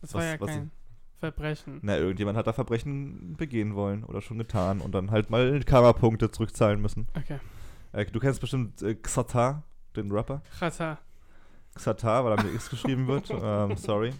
[0.00, 0.70] Das Was- war ja was- kein
[1.18, 1.78] Verbrechen.
[1.82, 6.30] Na, irgendjemand hat da Verbrechen begehen wollen oder schon getan und dann halt mal Karma-Punkte
[6.30, 7.08] zurückzahlen müssen.
[7.14, 7.38] Okay.
[7.92, 9.62] Äh, du kennst bestimmt äh, Xatar,
[9.96, 10.42] den Rapper.
[10.58, 10.98] Chata.
[11.74, 13.30] Xatar, weil er mit X geschrieben wird.
[13.30, 14.12] ähm, sorry.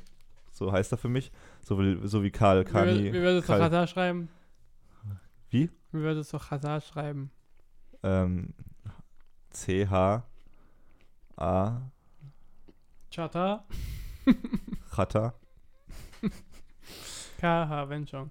[0.53, 1.31] So heißt er für mich.
[1.65, 3.11] So wie, so wie Karl Kani.
[3.11, 4.29] wie würdest du Chata schreiben?
[5.49, 5.71] Wie?
[5.93, 7.31] Wie würdest du Chata schreiben?
[8.03, 8.53] ähm,
[9.51, 10.23] C-H-A
[13.11, 13.65] Chata?
[14.95, 15.35] Chata.
[17.41, 18.31] KH, wenn schon.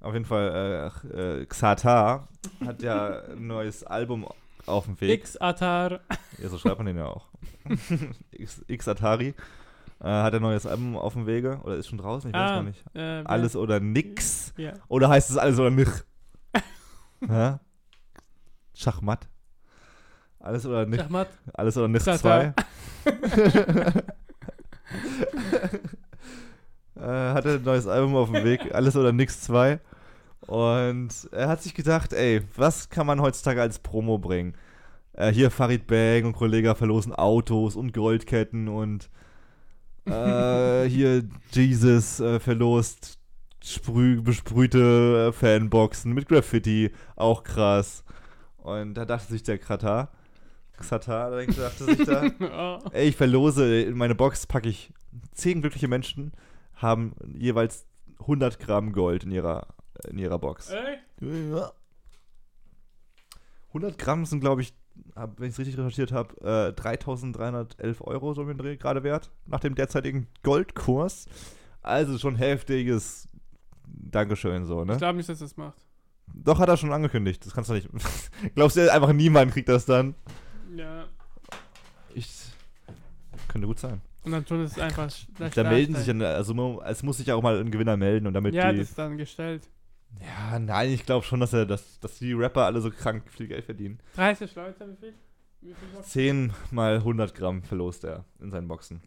[0.00, 2.28] Auf jeden Fall, äh, äh, Xatar
[2.64, 4.26] hat ja ein neues Album
[4.66, 5.20] auf dem Weg.
[5.20, 6.00] X-Atar.
[6.38, 7.28] Ja, so schreibt man den ja auch.
[8.32, 9.34] X, X Atari
[10.00, 12.54] äh, hat ein neues Album auf dem Wege oder ist schon draußen, ich weiß Ah,
[12.56, 12.84] gar nicht.
[12.94, 14.52] Äh, Alles oder nix.
[14.56, 14.72] Ja.
[14.88, 16.04] Oder heißt es alles oder nicht?
[17.28, 17.60] ja?
[18.74, 19.28] Schachmatt.
[20.40, 21.00] Alles oder nicht?
[21.00, 21.28] Schachmatt.
[21.54, 22.54] Alles oder nicht Xatar.
[23.04, 23.74] 2.
[26.96, 29.80] äh, hat er ein neues Album auf dem Weg, Alles oder Nix 2.
[30.46, 34.54] Und er hat sich gedacht, ey, was kann man heutzutage als Promo bringen?
[35.14, 39.08] Äh, hier Farid Bang und Kollega verlosen Autos und Goldketten und
[40.06, 43.18] äh, hier Jesus äh, verlost
[43.62, 48.04] sprüh, besprühte äh, Fanboxen mit Graffiti, auch krass.
[48.58, 50.10] Und da dachte sich der Kratar,
[50.76, 54.92] Xatar, da dachte sich da, ey, ich verlose, in meine Box packe ich
[55.32, 56.32] 10 glückliche Menschen,
[56.74, 57.86] haben jeweils
[58.20, 59.68] 100 Gramm Gold in ihrer,
[60.08, 60.70] in ihrer Box.
[60.70, 60.98] Ey?
[61.50, 61.72] Ja.
[63.68, 64.74] 100 Gramm sind, glaube ich,
[65.14, 69.30] hab, wenn ich es richtig recherchiert habe, äh, 3.311 Euro so im Dreh gerade wert,
[69.46, 71.26] nach dem derzeitigen Goldkurs.
[71.82, 73.28] Also schon heftiges
[73.86, 74.92] Dankeschön so, ne?
[74.92, 75.84] Ich glaube nicht, dass das macht.
[76.32, 77.44] Doch, hat er schon angekündigt.
[77.44, 77.88] Das kannst du nicht.
[78.54, 80.14] Glaubst du, einfach niemand kriegt das dann?
[80.74, 81.04] Ja.
[82.14, 82.30] Ich.
[83.48, 84.00] Könnte gut sein.
[84.24, 85.12] Und dann tun es einfach.
[85.54, 88.54] Da melden sich also es muss sich ja auch mal ein Gewinner melden und damit
[88.54, 88.78] Ja, die.
[88.78, 89.68] das ist dann gestellt.
[90.20, 93.48] Ja, nein, ich glaube schon, dass er, dass, dass die Rapper alle so krank viel
[93.48, 93.98] Geld verdienen.
[94.16, 95.14] 30 Leute, wie viel?
[95.60, 96.10] Wie viel Boxen?
[96.10, 99.02] 10 mal 100 Gramm verlost er in seinen Boxen.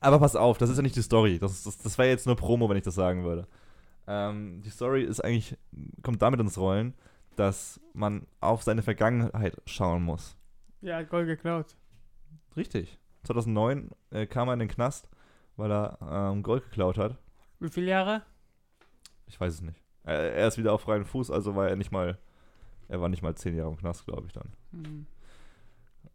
[0.00, 1.38] Aber pass auf, das ist ja nicht die Story.
[1.38, 3.46] Das, das, das wäre jetzt nur Promo, wenn ich das sagen würde.
[4.06, 5.56] Ähm, die Story ist eigentlich,
[6.02, 6.94] kommt damit ins Rollen,
[7.36, 10.36] dass man auf seine Vergangenheit schauen muss.
[10.80, 11.76] Ja, hat Gold geklaut.
[12.56, 12.98] Richtig.
[13.22, 15.08] 2009 äh, kam er in den Knast,
[15.56, 17.16] weil er ähm, Gold geklaut hat.
[17.60, 18.22] Wie viele Jahre?
[19.26, 19.83] Ich weiß es nicht.
[20.04, 22.18] Er, er ist wieder auf freien Fuß, also war er nicht mal,
[22.88, 24.52] er war nicht mal 10 Jahre im Knast, glaube ich dann.
[24.72, 25.06] Hm.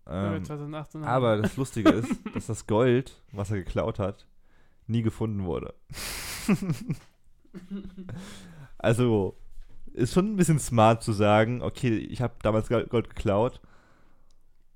[0.06, 4.28] Ja, Ähm, 2018 Aber das Lustige ist, dass das Gold, was er geklaut hat,
[4.88, 5.74] nie gefunden wurde.
[8.78, 9.36] also
[9.94, 13.60] ist schon ein bisschen smart zu sagen, okay, ich habe damals Gold geklaut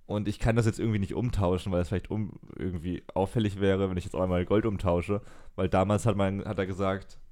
[0.06, 3.90] und ich kann das jetzt irgendwie nicht umtauschen, weil es vielleicht um, irgendwie auffällig wäre,
[3.90, 5.22] wenn ich jetzt auch einmal Gold umtausche,
[5.56, 7.23] weil damals hat man hat er gesagt, äh,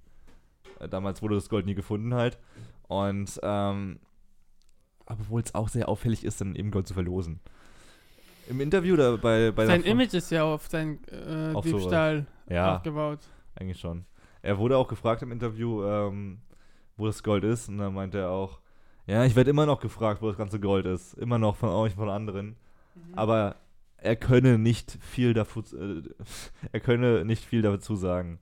[0.89, 2.37] damals wurde das Gold nie gefunden halt
[2.87, 3.99] und ähm,
[5.05, 7.39] obwohl es auch sehr auffällig ist, dann eben Gold zu verlosen.
[8.49, 11.63] Im Interview da bei, bei Sein Image ist ja auf seinen äh, Auf.
[11.63, 13.19] Diebstahl ja, aufgebaut.
[13.55, 14.05] eigentlich schon.
[14.41, 16.39] Er wurde auch gefragt im Interview, ähm,
[16.97, 17.69] wo das Gold ist.
[17.69, 18.59] Und dann meinte er auch,
[19.07, 21.13] ja, ich werde immer noch gefragt, wo das ganze Gold ist.
[21.13, 22.55] Immer noch von euch, von anderen.
[23.13, 23.55] Aber
[23.97, 26.01] er könne nicht viel dazu, äh,
[26.71, 28.39] er könne nicht viel dazu sagen.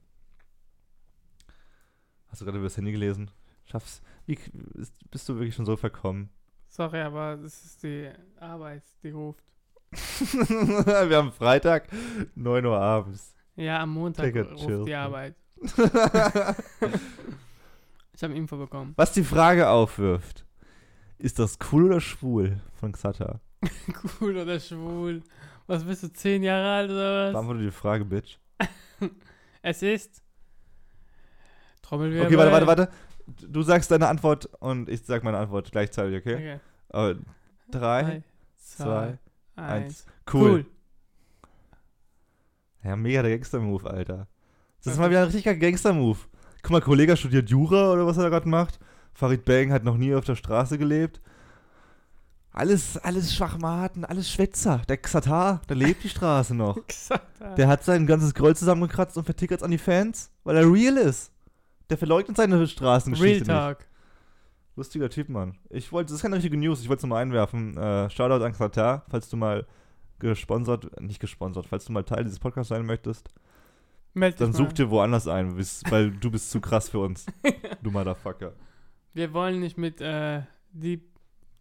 [2.30, 3.30] Hast du gerade über das Handy gelesen?
[3.64, 4.38] Schaffst, wie,
[4.74, 6.30] ist, bist du wirklich schon so verkommen?
[6.68, 9.44] Sorry, aber das ist die Arbeit, die ruft.
[9.92, 11.88] Wir haben Freitag,
[12.36, 13.34] 9 Uhr abends.
[13.56, 14.84] Ja, am Montag ruft chill.
[14.84, 15.34] die Arbeit.
[18.20, 18.92] Ich habe Info bekommen.
[18.96, 20.44] Was die Frage aufwirft,
[21.16, 23.40] ist das cool oder schwul von Xata?
[24.20, 25.22] cool oder schwul?
[25.66, 27.32] Was bist du, 10 Jahre alt oder was?
[27.32, 28.36] Beantworte die Frage, Bitch.
[29.62, 30.22] Es ist.
[31.90, 32.26] Trommelwirbel.
[32.26, 32.88] Okay, warte, warte, warte.
[33.48, 36.34] Du sagst deine Antwort und ich sag meine Antwort gleichzeitig, okay?
[36.34, 36.60] Okay.
[36.88, 37.14] Aber
[37.70, 38.22] drei, Drei,
[38.56, 39.18] zwei, zwei,
[39.56, 40.04] eins.
[40.04, 40.06] eins.
[40.32, 40.66] Cool.
[42.82, 44.26] Ja, mega der Gangster-Move, Alter.
[44.82, 46.18] Das ist mal wieder ein richtiger Gangster-Move.
[46.62, 48.78] Guck mal, Kollege studiert Jura oder was er da gerade macht.
[49.12, 51.20] Farid Bang hat noch nie auf der Straße gelebt.
[52.52, 54.82] Alles, alles Schwachmaten, alles Schwätzer.
[54.88, 56.78] Der Xatar, der lebt die Straße noch.
[57.56, 61.30] Der hat sein ganzes Gold zusammengekratzt und vertickert an die Fans, weil er real ist.
[61.90, 63.46] Der verleugnet seine Straßengeschichte Real nicht.
[63.78, 63.86] Talk.
[64.76, 65.58] Lustiger Typ, Mann.
[65.68, 67.76] Ich wollte, das ist keine richtige News, ich wollte es nur mal einwerfen.
[67.76, 69.66] Äh, Shoutout an Qatar, falls du mal
[70.20, 73.28] gesponsert, nicht gesponsert, falls du mal Teil dieses Podcasts sein möchtest,
[74.12, 77.26] Meld dann such dir woanders ein, weil du bist zu krass für uns.
[77.82, 78.52] Du Motherfucker.
[79.14, 81.02] Wir wollen nicht mit äh, Dieb,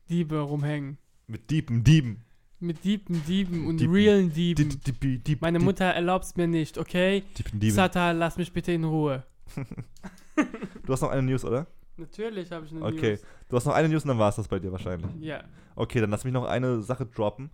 [0.10, 0.98] Diebe rumhängen.
[1.28, 2.26] Mit Diepen, Dieben.
[2.60, 3.94] Mit Diepen, Dieben und Diepen.
[3.94, 4.70] realen Dieb, Dieben.
[4.86, 7.24] Dieb, Dieb, Dieb, Meine Mutter erlaubt es mir nicht, okay?
[7.38, 7.74] Diepen, Dieben.
[7.74, 9.24] Sata, lass mich bitte in Ruhe.
[10.86, 11.68] Du hast noch eine News, oder?
[11.98, 13.12] Natürlich habe ich eine Okay.
[13.12, 13.22] News.
[13.50, 15.12] Du hast noch eine News und dann war es das bei dir wahrscheinlich.
[15.20, 15.44] Ja.
[15.76, 17.50] Okay, dann lass mich noch eine Sache droppen.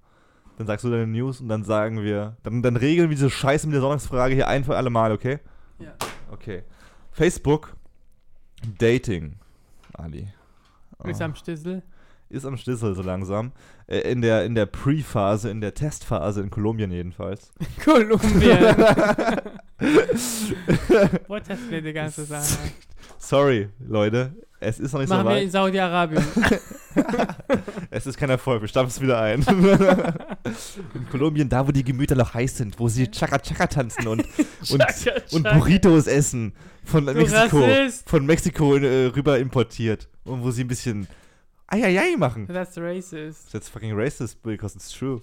[0.58, 3.68] Dann sagst du deine News und dann sagen wir, dann, dann regeln wir diese Scheiße
[3.68, 5.40] mit der Sonntagsfrage hier ein für alle Mal, okay?
[5.80, 5.94] Ja.
[6.32, 6.64] Okay.
[7.12, 7.76] Facebook,
[8.78, 9.36] Dating,
[9.94, 10.28] Ali.
[11.06, 11.26] Ist Ah.
[11.26, 11.84] am Stissel.
[12.30, 13.52] Ist am Stissel so langsam.
[13.88, 17.52] Äh, in der, in der Pre-Phase, in der Testphase in Kolumbien jedenfalls.
[17.84, 18.76] Kolumbien.
[21.70, 22.58] Wir die ganze Sache?
[23.18, 24.34] Sorry, Leute.
[24.60, 25.44] Es ist noch nicht Machen so wir weit.
[25.44, 26.24] in Saudi-Arabien.
[27.92, 29.42] Es ist kein Erfolg, wir stampfen es wieder ein.
[30.94, 34.26] in Kolumbien, da wo die Gemüter noch heiß sind, wo sie Chaka-Chaka tanzen und,
[34.70, 34.84] und,
[35.32, 35.44] und.
[35.44, 36.54] Burritos essen.
[36.84, 37.60] Von Du Mexiko.
[37.60, 38.10] Rassist.
[38.10, 40.08] Von Mexiko äh, rüber importiert.
[40.24, 41.08] Und wo sie ein bisschen
[41.68, 42.48] Eieiei machen.
[42.48, 43.52] That's racist.
[43.52, 45.22] That's fucking racist, because it's true.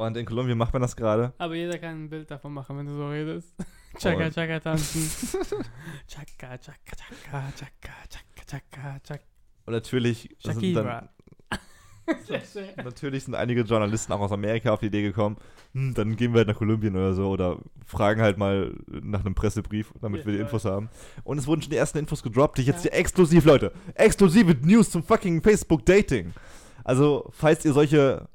[0.00, 1.32] Und in Kolumbien macht man das gerade.
[1.38, 3.54] Aber jeder kann ein Bild davon machen, wenn du so redest.
[3.98, 5.02] Chaka, Und- chaka tanzen.
[6.08, 9.24] chaka, chaka, chaka, chaka, chaka, chaka, chaka.
[9.66, 11.08] Und natürlich sind dann.
[12.82, 15.36] Natürlich sind einige Journalisten auch aus Amerika auf die Idee gekommen,
[15.74, 19.34] hm, dann gehen wir halt nach Kolumbien oder so oder fragen halt mal nach einem
[19.36, 20.44] Pressebrief, damit Ja, wir die ja.
[20.44, 20.88] Infos haben.
[21.22, 22.90] Und es wurden schon die ersten Infos gedroppt, die ich jetzt Ja.
[22.90, 26.32] hier exklusiv, Leute, exklusive News zum fucking Facebook-Dating.
[26.82, 28.28] Also, falls ihr solche,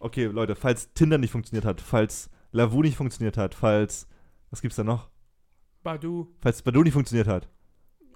[0.00, 4.06] okay, Leute, falls Tinder nicht funktioniert hat, falls Lavu nicht funktioniert hat, falls,
[4.50, 5.08] was gibt's da noch?
[5.82, 6.28] Badu.
[6.40, 7.48] Falls Badoo nicht funktioniert hat,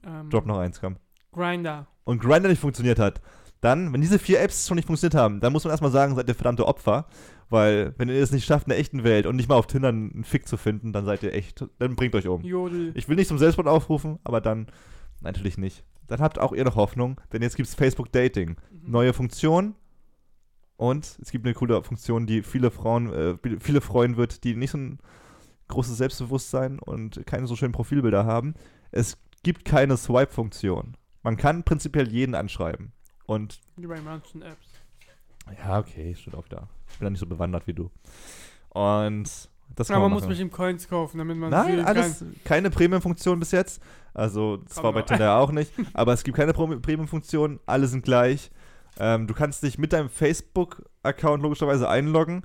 [0.04, 0.96] Ähm, drop noch eins, komm.
[1.32, 1.86] Grinder.
[2.04, 3.20] und Grindr nicht funktioniert hat,
[3.60, 6.26] dann, wenn diese vier Apps schon nicht funktioniert haben, dann muss man erstmal sagen, seid
[6.28, 7.06] ihr verdammte Opfer.
[7.48, 9.88] Weil, wenn ihr es nicht schafft, in der echten Welt und nicht mal auf Tinder
[9.90, 12.42] einen Fick zu finden, dann seid ihr echt, dann bringt euch um.
[12.42, 12.92] Jodel.
[12.96, 14.68] Ich will nicht zum Selbstmord aufrufen, aber dann
[15.20, 15.84] natürlich nicht.
[16.06, 18.56] Dann habt auch ihr noch Hoffnung, denn jetzt gibt es Facebook Dating.
[18.70, 18.90] Mhm.
[18.90, 19.74] Neue Funktion
[20.76, 24.70] und es gibt eine coole Funktion, die viele Frauen, äh, viele freuen wird, die nicht
[24.70, 24.98] so ein
[25.68, 28.54] großes Selbstbewusstsein und keine so schönen Profilbilder haben.
[28.90, 30.96] Es gibt keine Swipe-Funktion.
[31.22, 32.92] Man kann prinzipiell jeden anschreiben.
[33.26, 34.66] Und Wie bei manchen Apps.
[35.64, 36.68] ja, okay, steht auch da.
[36.90, 37.90] Ich bin da nicht so bewandert wie du.
[38.70, 40.28] Und das kann Aber man man muss machen.
[40.30, 43.82] bestimmt Coins kaufen, damit man Nein, alles, keine Premium-Funktion bis jetzt.
[44.12, 45.02] Also, das Komm war bei.
[45.02, 45.72] Tinder auch nicht.
[45.94, 48.50] Aber es gibt keine Premium-Funktion, alle sind gleich.
[48.98, 52.42] Ähm, du kannst dich mit deinem Facebook-Account logischerweise einloggen.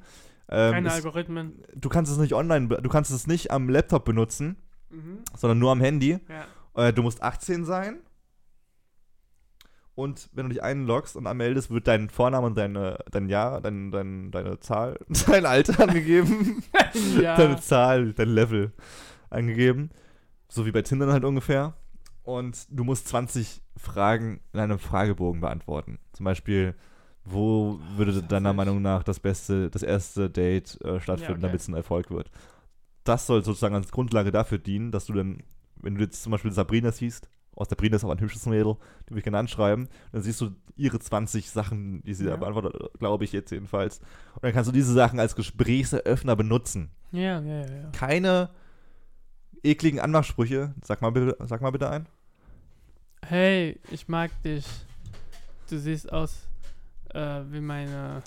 [0.49, 1.61] Ähm, Keine es, Algorithmen.
[1.75, 4.55] du kannst es nicht online, du kannst es nicht am Laptop benutzen,
[4.89, 5.19] Mhm.
[5.35, 6.19] sondern nur am Handy.
[6.29, 6.87] Ja.
[6.87, 7.97] Äh, du musst 18 sein.
[9.95, 13.91] Und wenn du dich einloggst und anmeldest, wird dein Vorname und deine, dein Jahr, dein,
[13.91, 16.63] dein, deine Zahl, dein Alter angegeben.
[17.21, 17.35] ja.
[17.35, 18.71] deine Zahl, dein Level
[19.31, 19.89] angegeben.
[20.49, 21.73] So wie bei Tinder halt ungefähr.
[22.27, 25.97] Und du musst 20 Fragen in einem Fragebogen beantworten.
[26.11, 26.75] Zum Beispiel,
[27.23, 31.41] wo würde deiner Meinung nach das beste, das erste Date äh, stattfinden, okay.
[31.43, 32.29] damit es ein Erfolg wird?
[33.05, 35.41] Das soll sozusagen als Grundlage dafür dienen, dass du dann,
[35.77, 38.75] wenn du jetzt zum Beispiel Sabrina siehst, aus Sabrina ist auch ein hübsches Mädel,
[39.07, 42.35] die will ich gerne anschreiben, dann siehst du ihre 20 Sachen, die sie da Ja.
[42.35, 43.99] beantwortet, glaube ich jetzt jedenfalls.
[44.35, 47.89] Und dann kannst du diese Sachen als Gesprächseröffner benutzen ja, ja, ja, ja.
[47.91, 48.49] keine
[49.63, 50.75] ekligen Anmachsprüche.
[50.83, 52.07] Sag mal bitte, sag mal bitte ein.
[53.25, 54.65] Hey, ich mag dich.
[55.69, 56.47] Du siehst aus
[57.13, 58.21] äh, wie meine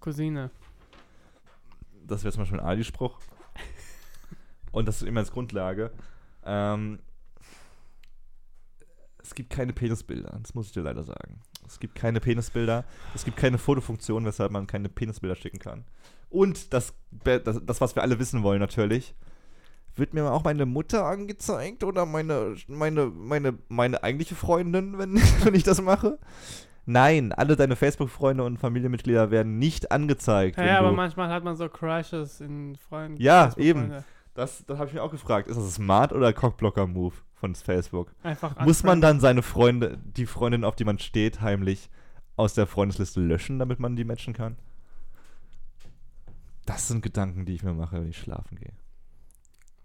[0.00, 0.50] Cousine.
[2.06, 3.18] Das wäre zum Beispiel ein Ali-Spruch.
[4.72, 5.92] Und das ist immer als Grundlage.
[6.44, 6.98] Ähm,
[9.22, 11.40] es gibt keine Penisbilder, das muss ich dir leider sagen.
[11.66, 15.84] Es gibt keine Penisbilder, es gibt keine Fotofunktion, weshalb man keine Penisbilder schicken kann.
[16.28, 19.14] Und das, das, das was wir alle wissen wollen natürlich,
[19.96, 25.54] wird mir auch meine Mutter angezeigt oder meine, meine, meine, meine eigentliche Freundin, wenn, wenn
[25.54, 26.18] ich das mache?
[26.86, 30.58] Nein, alle deine Facebook-Freunde und Familienmitglieder werden nicht angezeigt.
[30.58, 33.20] Ja, aber manchmal hat man so Crushes in Freunden.
[33.20, 34.04] Ja, Facebook-Freunde.
[34.34, 35.48] Das, das habe ich mir auch gefragt.
[35.48, 38.12] Ist das Smart- oder Cockblocker-Move von Facebook?
[38.24, 41.88] Einfach Muss man dann seine Freunde, die Freundin, auf die man steht, heimlich
[42.36, 44.56] aus der Freundesliste löschen, damit man die matchen kann?
[46.66, 48.72] Das sind Gedanken, die ich mir mache, wenn ich schlafen gehe.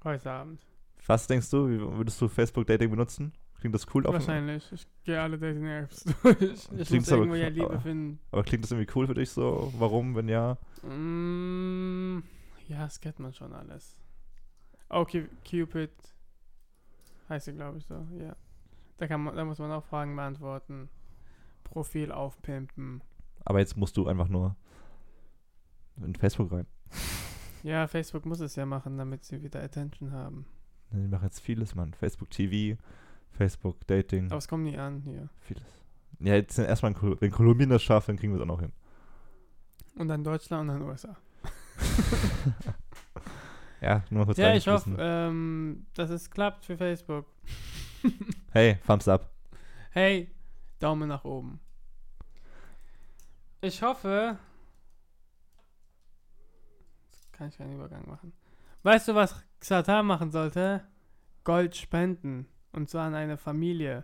[0.04, 0.66] Heute Abend.
[1.08, 3.34] Was denkst du, wie würdest du Facebook-Dating benutzen?
[3.60, 4.06] Klingt das cool?
[4.08, 4.72] auf- Wahrscheinlich.
[4.72, 6.42] Ich gehe alle Dating-Apps durch.
[6.42, 8.20] Ich Klingt muss aber irgendwo ja Liebe aber- finden.
[8.32, 9.74] Aber klingt das irgendwie cool für dich so?
[9.78, 10.58] Warum, wenn ja?
[10.84, 12.24] Mm,
[12.68, 13.98] ja, das kennt man schon alles.
[14.88, 15.92] Okay, Cupid
[17.28, 18.36] heißt sie, glaube ich, so, ja.
[18.98, 20.90] Da, kann man, da muss man auch Fragen beantworten.
[21.64, 23.02] Profil aufpimpen.
[23.46, 24.56] Aber jetzt musst du einfach nur
[26.04, 26.66] in Facebook rein.
[27.64, 30.46] Ja, Facebook muss es ja machen, damit sie wieder Attention haben.
[30.92, 31.94] Die machen jetzt vieles, Mann.
[31.94, 32.80] Facebook TV,
[33.32, 35.30] Facebook Dating, Aber es kommt nie an hier.
[35.42, 35.64] vieles.
[36.20, 38.60] Ja, jetzt erstmal, in Kol wenn Kolumbien das schafft, dann kriegen wir es auch noch
[38.60, 38.74] hin.
[39.96, 41.16] Und dann Deutschland und dann USA.
[43.82, 47.26] Ja, nur kurz Ja, ich hoffe, ähm, dass es klappt für Facebook.
[48.52, 49.32] Hey, Thumbs up.
[49.92, 50.32] Hey,
[50.80, 51.60] Daumen nach oben.
[53.62, 54.38] Ich hoffe.
[57.40, 58.34] Kann ich keinen Übergang machen.
[58.84, 60.82] Weißt du, was Xatar machen sollte?
[61.46, 62.48] Gold spenden.
[62.74, 64.04] Und zwar an eine Familie.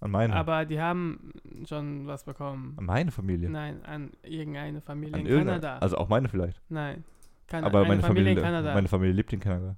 [0.00, 0.34] An meine.
[0.34, 1.32] Aber die haben
[1.68, 2.74] schon was bekommen.
[2.76, 3.48] an meine Familie.
[3.48, 5.78] Nein, an irgendeine Familie an in irgendeine- Kanada.
[5.78, 6.60] Also auch meine vielleicht.
[6.68, 7.04] Nein.
[7.46, 8.74] Kan Aber eine meine Familie, in Kanada.
[8.74, 9.76] meine Familie lebt in Kanada.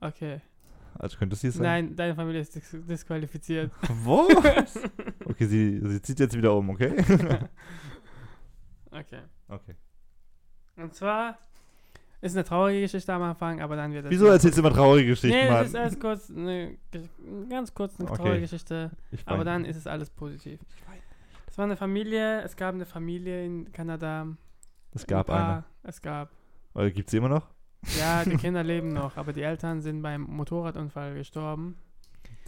[0.00, 0.40] okay.
[0.94, 1.62] Also könnte es sie sein?
[1.64, 3.70] Nein, deine Familie ist dis disqualifiziert.
[4.04, 4.26] Wo?
[5.26, 6.96] okay, sie, sie zieht jetzt wieder um, okay?
[8.90, 9.20] okay.
[9.48, 9.74] okay.
[10.76, 11.38] Und zwar
[12.20, 14.10] ist eine traurige Geschichte am Anfang, aber dann wird es.
[14.10, 15.62] Wieso erzählst du immer traurige Geschichten, Nee, Mann?
[15.62, 16.76] es ist erst kurz eine,
[17.48, 18.16] ganz kurz eine Okay.
[18.22, 20.60] traurige Geschichte, ich aber dann ist es alles positiv.
[21.50, 24.26] Es war eine Familie, es gab eine Familie in Kanada.
[24.94, 25.64] Es gab ein eine.
[25.82, 26.30] Es gab.
[26.94, 27.48] Gibt es immer noch?
[27.98, 31.76] Ja, die Kinder leben noch, aber die Eltern sind beim Motorradunfall gestorben.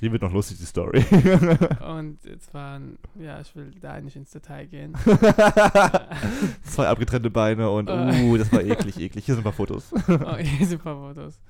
[0.01, 1.05] Die wird noch lustig, die Story.
[1.87, 4.95] Und jetzt waren, ja, ich will da nicht ins Detail gehen.
[6.63, 8.23] Zwei abgetrennte Beine und, Äh.
[8.23, 9.25] uh, das war eklig, eklig.
[9.25, 9.93] Hier sind ein paar Fotos.
[10.09, 11.41] Oh, hier sind ein paar Fotos.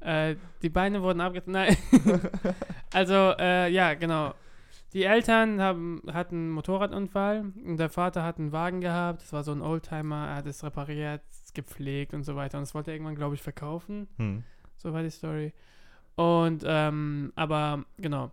[0.00, 1.52] Äh, die Beine wurden abgetragen.
[1.52, 1.76] Nein.
[2.92, 4.34] also, äh, ja, genau.
[4.92, 9.22] Die Eltern haben, hatten einen Motorradunfall und der Vater hat einen Wagen gehabt.
[9.22, 10.28] Das war so ein Oldtimer.
[10.28, 11.22] Er hat es repariert,
[11.54, 12.58] gepflegt und so weiter.
[12.58, 14.06] Und das wollte er irgendwann, glaube ich, verkaufen.
[14.16, 14.44] Hm.
[14.76, 15.52] So war die Story.
[16.16, 18.30] Und, ähm, aber, genau.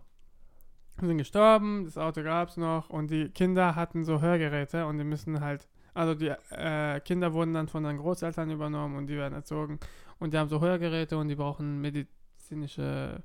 [0.98, 4.98] Wir sind gestorben, das Auto gab es noch und die Kinder hatten so Hörgeräte und
[4.98, 9.16] die müssen halt, also die äh, Kinder wurden dann von den Großeltern übernommen und die
[9.16, 9.80] werden erzogen
[10.20, 13.22] und die haben so Hörgeräte und die brauchen medizinische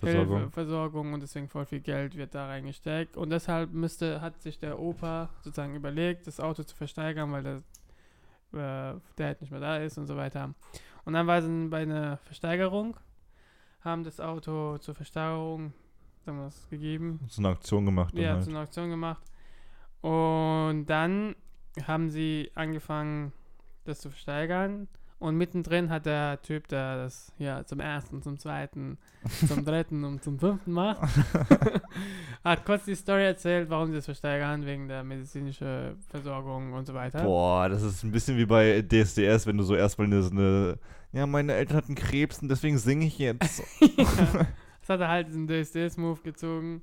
[0.00, 0.38] Versorgung.
[0.38, 4.58] Hilfe, Versorgung und deswegen voll viel Geld wird da reingesteckt und deshalb müsste, hat sich
[4.58, 7.56] der Opa sozusagen überlegt, das Auto zu versteigern, weil der,
[8.94, 10.52] äh, der halt nicht mehr da ist und so weiter.
[11.04, 12.96] Und dann war sie bei einer Versteigerung,
[13.80, 15.72] haben das Auto zur Versteigerung
[16.36, 18.14] wir das, gegeben, So eine Aktion gemacht.
[18.14, 18.44] ja, halt.
[18.44, 19.22] zu einer Auktion gemacht.
[20.00, 21.34] Und dann
[21.86, 23.32] haben sie angefangen,
[23.84, 24.88] das zu versteigern.
[25.20, 28.98] Und mittendrin hat der Typ, der das ja zum ersten, zum zweiten,
[29.48, 31.00] zum dritten und zum fünften macht,
[32.44, 36.94] hat kurz die Story erzählt, warum sie das versteigern, wegen der medizinischen Versorgung und so
[36.94, 37.24] weiter.
[37.24, 40.78] Boah, das ist ein bisschen wie bei DSDS, wenn du so erstmal eine, eine
[41.12, 43.62] ja, meine Eltern hatten Krebs und deswegen singe ich jetzt.
[44.80, 46.80] Das hat er halt diesen DSDS-Move gezogen.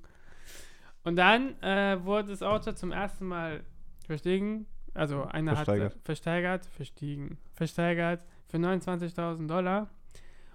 [1.03, 3.63] Und dann äh, wurde das Auto zum ersten Mal
[4.05, 4.67] verstiegen.
[4.95, 5.93] Also einer Versteigert.
[5.93, 9.89] hat versteigert, verstiegen, versteigert für 29.000 Dollar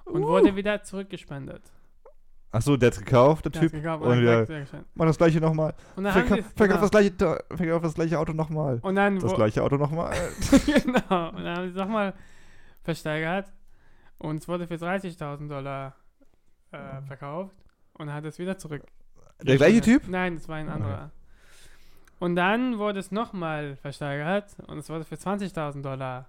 [0.07, 1.62] und wurde wieder zurückgespendet.
[2.53, 3.72] Achso, der hat's gekauft, der Der Typ.
[3.72, 5.72] gekauft und hat wieder, mach das gleiche nochmal.
[5.94, 7.12] Und dann haben Verkauf, verkauf, das gleiche,
[7.55, 8.81] verkauf das gleiche Auto nochmal.
[8.83, 10.16] Und dann, Das gleiche Auto nochmal.
[10.66, 12.14] genau, und dann haben sie es nochmal
[12.83, 13.53] versteigert
[14.18, 15.94] und es wurde für 30.000 Dollar
[16.72, 17.55] äh, verkauft
[17.92, 18.83] und hat es wieder zurück.
[19.42, 20.09] Der gleiche Typ?
[20.09, 21.11] Nein, das war ein anderer.
[22.20, 26.26] Und dann wurde es nochmal versteigert und es wurde für 20.000 Dollar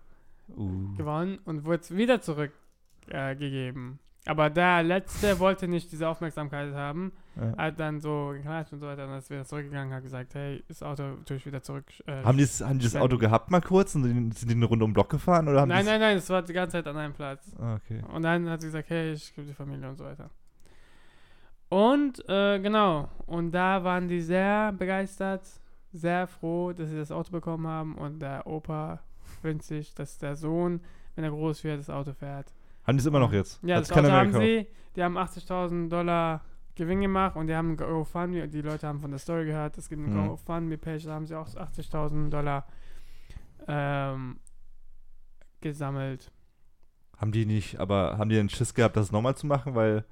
[0.58, 0.96] Uh.
[0.98, 4.00] gewonnen und wurde wieder zurückgegeben.
[4.26, 4.30] Äh.
[4.30, 7.56] Aber der letzte wollte nicht diese Aufmerksamkeit haben, Ja.
[7.58, 10.84] hat dann so geklatscht und so weiter und ist wieder zurückgegangen, hat gesagt, hey, das
[10.84, 11.86] Auto tue ich wieder zurück.
[12.06, 12.96] Äh, Haben die, das, haben die das.
[12.98, 15.48] Auto gehabt mal kurz und sind die eine Runde um den Block gefahren?
[15.48, 17.50] Oder haben nein, nein, nein, es war die ganze Zeit an einem Platz.
[17.60, 18.02] Ah, okay.
[18.14, 20.30] Und dann hat sie gesagt, hey, ich gebe die Familie und so weiter.
[21.70, 25.42] Und äh, genau, und da waren die sehr begeistert,
[25.94, 27.96] sehr froh, dass sie das Auto bekommen haben.
[27.96, 29.00] Und der Opa
[29.42, 30.82] wünscht sich, dass der Sohn,
[31.16, 32.54] wenn er groß wird, das Auto fährt.
[32.86, 33.60] Haben die es immer noch jetzt?
[33.64, 34.46] Ja, Hat's das Auto haben gekauft?
[34.46, 34.68] sie.
[34.96, 36.42] Die haben 80.000 Dollar
[36.76, 38.48] Gewinn gemacht und die haben ein GoFundMe.
[38.48, 40.28] Die Leute haben von der Story gehört, es gibt eine Mhm.
[40.30, 42.66] GoFundMe-Page, da haben sie auch 80.000 Dollar
[43.68, 44.40] ähm,
[45.62, 46.32] gesammelt.
[47.18, 50.06] Haben die nicht, aber haben die den Schiss gehabt, das nochmal zu machen, weil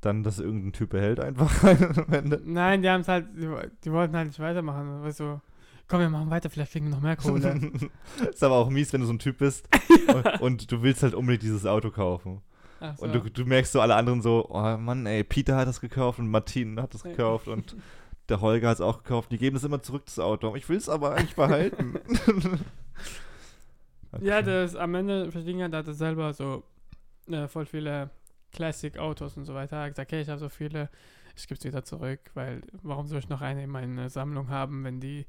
[0.00, 2.40] dann das irgendein Typ behält einfach am Ende?
[2.44, 3.48] Nein, die haben es halt, die,
[3.84, 5.02] die wollten halt nicht weitermachen.
[5.02, 5.40] Weißt du,
[5.88, 7.70] komm, wir machen weiter, vielleicht kriegen wir noch mehr Kohle.
[8.30, 9.68] ist aber auch mies, wenn du so ein Typ bist
[10.14, 12.40] und, und du willst halt unbedingt dieses Auto kaufen.
[12.96, 13.04] So.
[13.04, 16.18] Und du, du merkst so alle anderen so, oh Mann, ey, Peter hat das gekauft
[16.18, 17.10] und Martin hat das Ja.
[17.10, 17.76] gekauft und
[18.30, 19.30] der Holger hat es auch gekauft.
[19.32, 20.54] Die geben es immer zurück, das Auto.
[20.56, 21.98] Ich will es aber eigentlich behalten.
[24.20, 24.42] Ja, Okay.
[24.46, 26.62] das am Ende verstehen hat, hat er selber so
[27.30, 28.10] äh, voll viele
[28.52, 29.76] Classic-Autos und so weiter.
[29.76, 30.90] Er hat gesagt, okay, ich habe so viele,
[31.36, 34.84] ich gebe es wieder zurück, weil warum soll ich noch eine in meiner Sammlung haben,
[34.84, 35.26] wenn die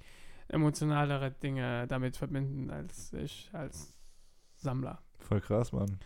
[0.52, 3.94] emotionalere Dinge damit verbinden als ich als
[4.58, 5.00] Sammler.
[5.20, 6.00] Voll krass, Mann.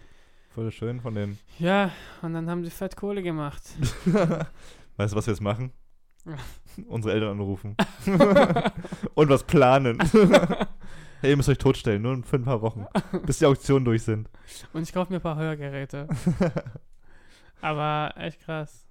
[0.50, 1.38] Voll schön von denen.
[1.60, 3.62] Ja, und dann haben sie fett Kohle gemacht.
[4.06, 5.72] weißt du, was wir jetzt machen?
[6.88, 7.76] Unsere Eltern anrufen.
[9.16, 10.00] und was planen.
[11.22, 12.86] hey, ihr müsst euch totstellen, nur für ein paar Wochen.
[13.26, 14.30] Bis die Auktionen durch sind.
[14.74, 16.08] Und ich kaufe mir ein paar Hörgeräte.
[17.62, 18.86] Aber echt krass.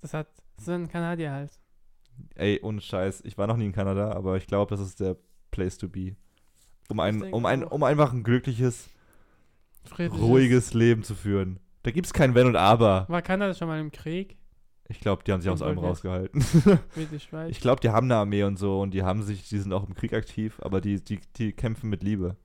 [0.00, 1.58] Das hat, das sind Kanadier halt.
[2.34, 3.22] Ey, ohne Scheiß.
[3.24, 5.16] Ich war noch nie in Kanada, aber ich glaube, das ist der
[5.50, 6.16] Place to be.
[6.88, 8.88] Um ein, um ein, um einfach ein glückliches,
[9.84, 11.60] Friedliches- ruhiges Leben zu führen.
[11.82, 13.06] Da gibt's kein Wenn und Aber.
[13.08, 14.36] War Kanada schon mal im Krieg?
[14.88, 16.44] Ich glaube, die haben sich aus allem rausgehalten.
[17.48, 19.86] Ich glaube, die haben eine Armee und so und die haben sich, die sind auch
[19.86, 22.36] im Krieg aktiv, aber die, die, die kämpfen mit Liebe.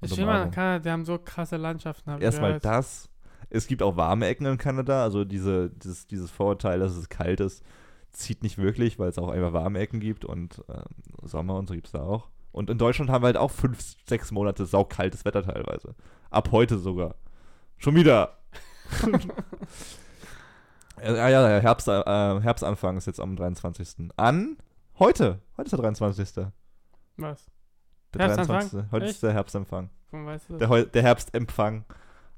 [0.00, 2.18] Ich will mal Kanada, die haben so krasse Landschaften.
[2.20, 3.08] Erstmal das.
[3.50, 7.40] Es gibt auch warme Ecken in Kanada, also diese, dieses, dieses Vorurteil, dass es kalt
[7.40, 7.62] ist,
[8.10, 10.82] zieht nicht wirklich, weil es auch einfach warme Ecken gibt und ähm,
[11.22, 12.28] Sommer und so gibt es da auch.
[12.52, 15.94] Und in Deutschland haben wir halt auch fünf, sechs Monate saukaltes Wetter teilweise.
[16.30, 17.16] Ab heute sogar.
[17.76, 18.38] Schon wieder.
[21.02, 24.08] ja, ja, ja, Herbst, äh, Herbstanfang ist jetzt am 23.
[24.16, 24.56] An
[24.98, 25.40] heute.
[25.58, 26.46] Heute ist der 23.
[27.18, 27.50] Was?
[28.14, 28.58] Der Herbstanfang?
[28.60, 28.92] 23.
[28.92, 29.14] Heute Echt?
[29.14, 29.90] ist der Herbstanfang.
[30.10, 30.56] Warum weißt du?
[30.56, 31.84] Der, der Herbstempfang.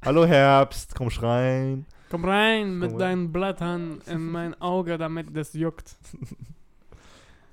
[0.05, 1.87] Hallo Herbst, komm schreien.
[2.11, 3.09] Komm rein mit Komm rein.
[3.09, 5.97] deinen Blättern in mein Auge, damit das juckt.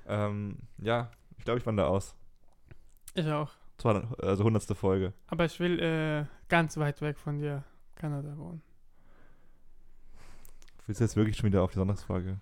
[0.08, 2.14] Ähm, ja, ich glaube, ich wandere aus.
[3.14, 3.50] Ich auch.
[3.78, 4.62] 200, also 100.
[4.76, 5.12] Folge.
[5.26, 7.64] Aber ich will äh, ganz weit weg von dir,
[7.96, 8.62] Kanada wohnen.
[10.86, 12.38] Willst du jetzt wirklich schon wieder auf die Sonntagsfrage?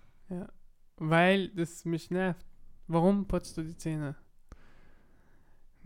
[0.99, 2.45] Weil das mich nervt.
[2.87, 4.15] Warum putzt du die Zähne?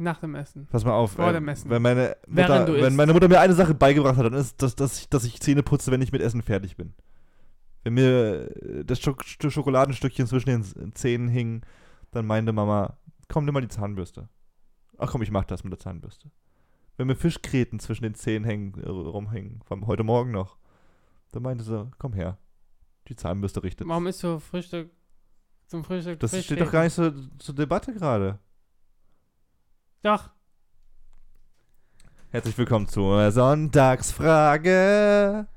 [0.00, 0.66] Nach dem Essen.
[0.70, 1.68] Pass mal auf, Vor äh, dem Essen.
[1.70, 5.00] wenn meine Mutter, wenn meine Mutter mir eine Sache beigebracht hat, dann ist das, dass
[5.00, 6.94] ich, dass ich Zähne putze, wenn ich mit Essen fertig bin.
[7.82, 11.62] Wenn mir äh, das Schok Sch- Schokoladenstückchen zwischen den Zähnen hing,
[12.12, 12.96] dann meinte Mama,
[13.28, 14.28] komm, nimm mal die Zahnbürste.
[14.98, 16.30] Ach komm, ich mach das mit der Zahnbürste.
[16.96, 20.58] Wenn mir Fischgräten zwischen den Zähnen hängen, äh, rumhängen, vom heute Morgen noch,
[21.32, 22.38] dann meinte sie, komm her,
[23.08, 23.88] die Zahnbürste richtet.
[23.88, 24.90] Warum ist so Frühstück
[25.66, 28.38] zum Frühstück Das steht doch gar nicht so, zur Debatte gerade.
[30.02, 30.30] Doch.
[32.30, 35.48] Herzlich willkommen zur Sonntagsfrage.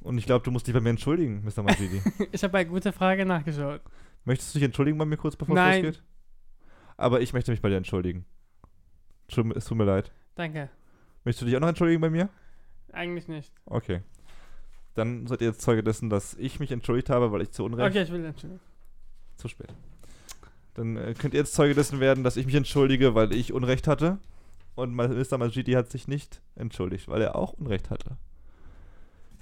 [0.00, 1.62] Und ich glaube, du musst dich bei mir entschuldigen, Mr.
[1.62, 2.02] Majidi.
[2.32, 3.82] ich habe bei gute Frage nachgeschaut.
[4.24, 5.84] Möchtest du dich entschuldigen bei mir kurz, bevor es Nein.
[5.84, 6.02] losgeht?
[6.96, 8.24] Aber ich möchte mich bei dir entschuldigen.
[9.28, 10.12] Es tut mir leid.
[10.34, 10.70] Danke.
[11.24, 12.28] Möchtest du dich auch noch entschuldigen bei mir?
[12.92, 13.52] Eigentlich nicht.
[13.66, 14.02] Okay.
[14.94, 17.90] Dann seid ihr jetzt Zeuge dessen, dass ich mich entschuldigt habe, weil ich zu Unrecht
[17.90, 18.60] Okay, ich will entschuldigen.
[19.36, 19.74] Zu spät.
[20.74, 23.88] Dann äh, könnt ihr jetzt Zeuge dessen werden, dass ich mich entschuldige, weil ich Unrecht
[23.88, 24.18] hatte.
[24.76, 25.38] Und Mr.
[25.38, 28.16] Majidi hat sich nicht entschuldigt, weil er auch Unrecht hatte.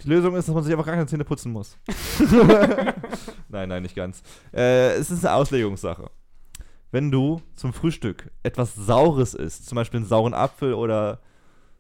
[0.03, 1.79] Die Lösung ist, dass man sich einfach gar keine Zähne putzen muss.
[3.49, 4.23] nein, nein, nicht ganz.
[4.53, 6.11] Äh, es ist eine Auslegungssache.
[6.93, 11.21] Wenn du zum Frühstück etwas Saures isst, zum Beispiel einen sauren Apfel oder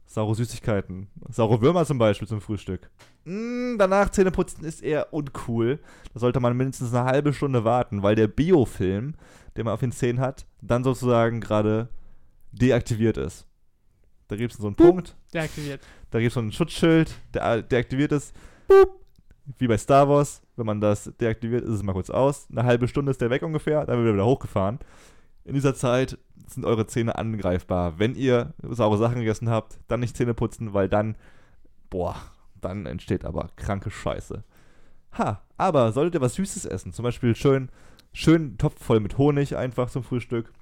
[0.06, 2.90] saure Süßigkeiten, saure Würmer zum Beispiel zum Frühstück,
[3.26, 5.78] mm, danach Zähne putzen ist eher uncool.
[6.14, 9.14] Da sollte man mindestens eine halbe Stunde warten, weil der Biofilm,
[9.56, 11.88] den man auf den Zähnen hat, dann sozusagen gerade
[12.52, 13.46] deaktiviert ist.
[14.28, 15.82] Da gibt es so einen Punkt, Deaktiviert.
[16.10, 18.34] da gibt es so ein Schutzschild, der deaktiviert ist.
[18.66, 19.01] Boop.
[19.58, 22.48] Wie bei Star Wars, wenn man das deaktiviert, ist es mal kurz aus.
[22.50, 24.78] Eine halbe Stunde ist der weg ungefähr, dann wird er wieder hochgefahren.
[25.44, 27.98] In dieser Zeit sind eure Zähne angreifbar.
[27.98, 31.16] Wenn ihr saure Sachen gegessen habt, dann nicht Zähne putzen, weil dann,
[31.90, 32.16] boah,
[32.60, 34.44] dann entsteht aber kranke Scheiße.
[35.18, 37.70] Ha, aber solltet ihr was Süßes essen, zum Beispiel schön,
[38.12, 40.52] schön Topf voll mit Honig einfach zum Frühstück,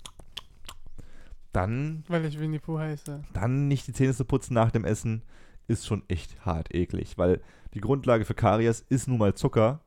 [1.53, 3.23] dann Weil ich Winnie Pooh heiße.
[3.33, 5.23] dann nicht die Zähne zu putzen nach dem Essen,
[5.69, 7.41] ist schon echt hart eklig, weil
[7.75, 9.81] die Grundlage für Karies ist nun mal Zucker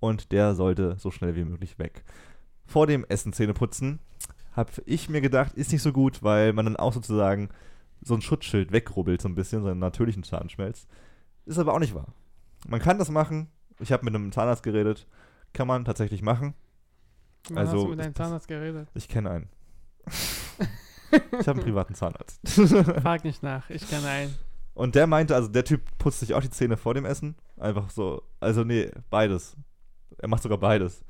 [0.00, 2.04] und der sollte so schnell wie möglich weg.
[2.66, 4.00] Vor dem Essen Zähne putzen,
[4.52, 7.48] habe ich mir gedacht, ist nicht so gut, weil man dann auch sozusagen
[8.02, 10.86] so ein Schutzschild wegrubbelt so ein bisschen, so einen natürlichen Zahnschmelz.
[11.46, 12.12] Ist aber auch nicht wahr.
[12.66, 13.48] Man kann das machen.
[13.80, 15.06] Ich habe mit einem Zahnarzt geredet.
[15.52, 16.54] Kann man tatsächlich machen.
[17.48, 18.88] Wann Also, hast du mit deinem Zahnarzt geredet?
[18.94, 19.48] Ich kenne einen.
[21.40, 22.40] ich habe einen privaten Zahnarzt.
[22.48, 24.34] Frag nicht nach, ich kenne einen.
[24.78, 27.34] Und der meinte, also der Typ putzt sich auch die Zähne vor dem Essen.
[27.56, 28.22] Einfach so.
[28.38, 29.56] Also nee, beides.
[30.18, 31.04] Er macht sogar beides.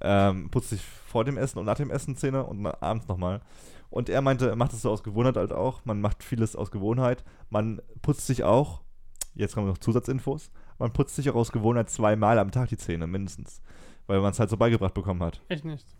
[0.00, 3.40] Ähm, putzt sich vor dem Essen und nach dem Essen Zähne und abends nochmal.
[3.88, 5.84] Und er meinte, er macht es so aus Gewohnheit halt auch.
[5.84, 7.24] Man macht vieles aus Gewohnheit.
[7.48, 8.82] Man putzt sich auch,
[9.34, 13.08] jetzt kommen noch Zusatzinfos, man putzt sich auch aus Gewohnheit zweimal am Tag die Zähne,
[13.08, 13.60] mindestens.
[14.06, 15.42] Weil man es halt so beigebracht bekommen hat.
[15.48, 15.96] Ich nicht.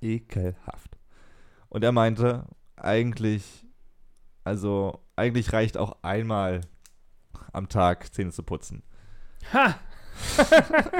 [0.00, 0.96] Ekelhaft.
[1.68, 2.46] Und er meinte,
[2.76, 3.66] eigentlich,
[4.50, 6.62] also eigentlich reicht auch einmal
[7.52, 8.82] am Tag Zähne zu putzen.
[9.52, 9.78] Ha!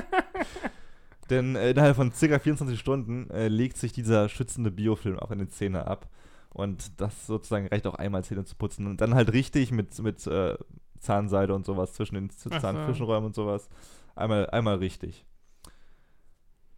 [1.30, 5.40] Denn äh, innerhalb von circa 24 Stunden äh, legt sich dieser schützende Biofilm auch in
[5.40, 6.08] den Zähne ab.
[6.50, 8.86] Und das sozusagen reicht auch einmal Zähne zu putzen.
[8.86, 10.56] Und dann halt richtig mit, mit äh,
[11.00, 12.60] Zahnseide und sowas zwischen den Z- Ach so.
[12.62, 13.68] Zahnzwischenräumen und sowas.
[14.14, 15.24] Einmal, einmal richtig.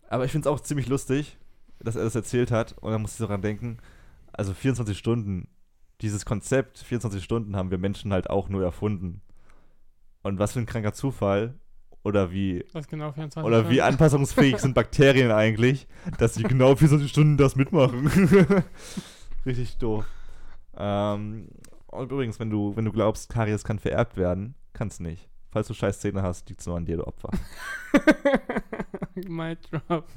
[0.08, 1.36] Aber ich finde es auch ziemlich lustig,
[1.80, 2.76] dass er das erzählt hat.
[2.78, 3.76] Und dann muss ich so dran denken,
[4.32, 5.48] also 24 Stunden,
[6.02, 9.22] dieses Konzept, 24 Stunden haben wir Menschen halt auch nur erfunden.
[10.22, 11.54] Und was für ein kranker Zufall.
[12.04, 13.92] Oder wie genau 24 oder wie Stunden?
[13.92, 15.86] anpassungsfähig sind Bakterien eigentlich,
[16.18, 18.08] dass sie genau 24 Stunden das mitmachen.
[19.46, 20.04] Richtig doof.
[20.76, 21.48] Ähm,
[21.86, 25.28] und übrigens, wenn du, wenn du glaubst, Karies kann vererbt werden, kann's nicht.
[25.52, 27.30] Falls du scheiß Zähne hast, liegt's nur an dir, du Opfer.
[29.14, 30.08] Mic drop.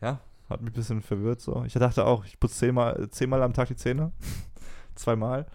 [0.00, 1.64] Ja, hat mich ein bisschen verwirrt so.
[1.64, 4.12] Ich dachte auch, ich putze zehnmal, zehnmal am Tag die Zähne.
[4.94, 5.46] Zweimal.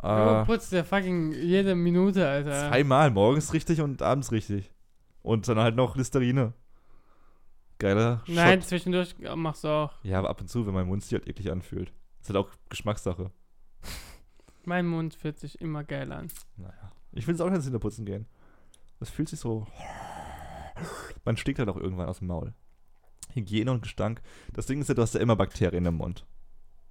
[0.00, 2.68] Du Äh, putzt ja fucking jede Minute, Alter.
[2.70, 4.72] zweimal, morgens richtig und abends richtig.
[5.22, 6.52] Und dann halt noch Listerine.
[7.78, 8.68] Geiler Nein, Shot.
[8.68, 9.92] zwischendurch machst du auch.
[10.02, 11.92] Ja, aber ab und zu, wenn mein Mund sich halt eklig anfühlt.
[12.20, 13.30] Ist halt auch Geschmackssache.
[14.64, 16.28] Mein Mund fühlt sich immer geil an.
[16.56, 16.90] Naja.
[17.12, 18.26] Ich will es auch nicht ins Hinterputzen gehen.
[18.98, 19.66] Das fühlt sich so.
[21.24, 22.52] Man stinkt halt auch irgendwann aus dem Maul.
[23.34, 24.20] Hygiene und Gestank.
[24.54, 26.24] Das Ding ist ja, du hast ja immer Bakterien im Mund.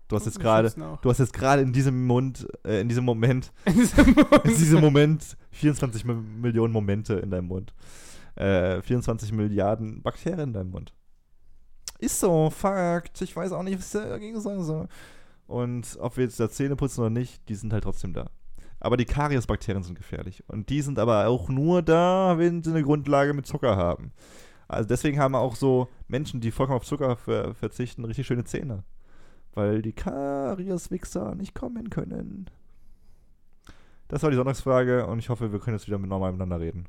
[0.07, 0.71] Du hast jetzt Wir gerade,
[1.01, 4.29] du hast jetzt gerade in diesem Mund, äh, in diesem Moment, In diesem Mund.
[4.43, 7.73] in diesem Moment 24 Mi- Millionen Momente in deinem Mund.
[8.35, 10.93] Äh, 24 Milliarden Bakterien in deinem Mund.
[11.97, 13.21] Ist so, Fakt.
[13.21, 14.87] Ich weiß auch nicht, was ich dagegen sagen soll.
[15.47, 18.29] Und ob wir jetzt da Zähne putzen oder nicht, die sind halt trotzdem da.
[18.79, 20.43] Aber die Kariesbakterien sind gefährlich.
[20.47, 24.11] Und die sind aber auch nur da, wenn sie eine Grundlage mit Zucker haben.
[24.67, 28.83] Also deswegen haben auch so Menschen, die vollkommen auf Zucker ver verzichten, richtig schöne Zähne.
[29.53, 32.49] Weil die Karieswichser nicht kommen können.
[34.07, 36.87] Das war die Sonntagsfrage und ich hoffe, wir können jetzt wieder mit normal miteinander reden.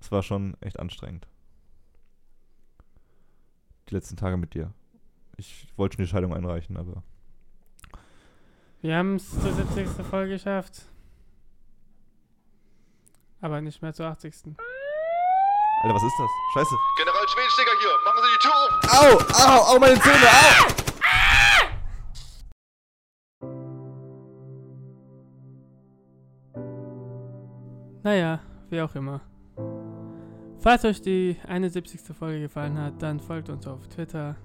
[0.00, 1.26] Es war schon echt anstrengend.
[3.88, 4.72] Die letzten Tage mit dir.
[5.36, 7.02] Ich wollte schon die Scheidung einreichen, aber.
[8.80, 9.88] Wir haben es zur 70.
[10.06, 10.86] Folge geschafft.
[13.40, 14.56] Aber nicht mehr zur 80.
[15.84, 16.30] Alter, was ist das?
[16.54, 16.76] Scheiße.
[16.96, 18.70] General Schwedsticker hier, machen Sie die Tür auf!
[18.88, 19.08] Au!
[19.44, 19.74] Au!
[19.74, 20.16] Au, meine Zähne!
[20.16, 20.64] Au!
[28.02, 29.20] Naja, wie auch immer.
[30.58, 32.00] Falls euch die 71.
[32.18, 34.36] Folge gefallen hat, dann folgt uns auf Twitter,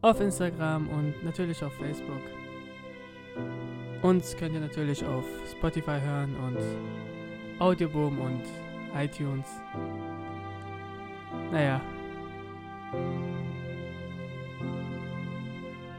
[0.00, 2.22] auf Instagram und natürlich auf Facebook.
[4.02, 6.58] Uns könnt ihr natürlich auf Spotify hören und
[7.58, 8.44] Audioboom und
[8.94, 9.60] iTunes.
[11.50, 11.80] Naja.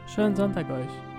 [0.06, 1.15] Schönen Sonntag euch.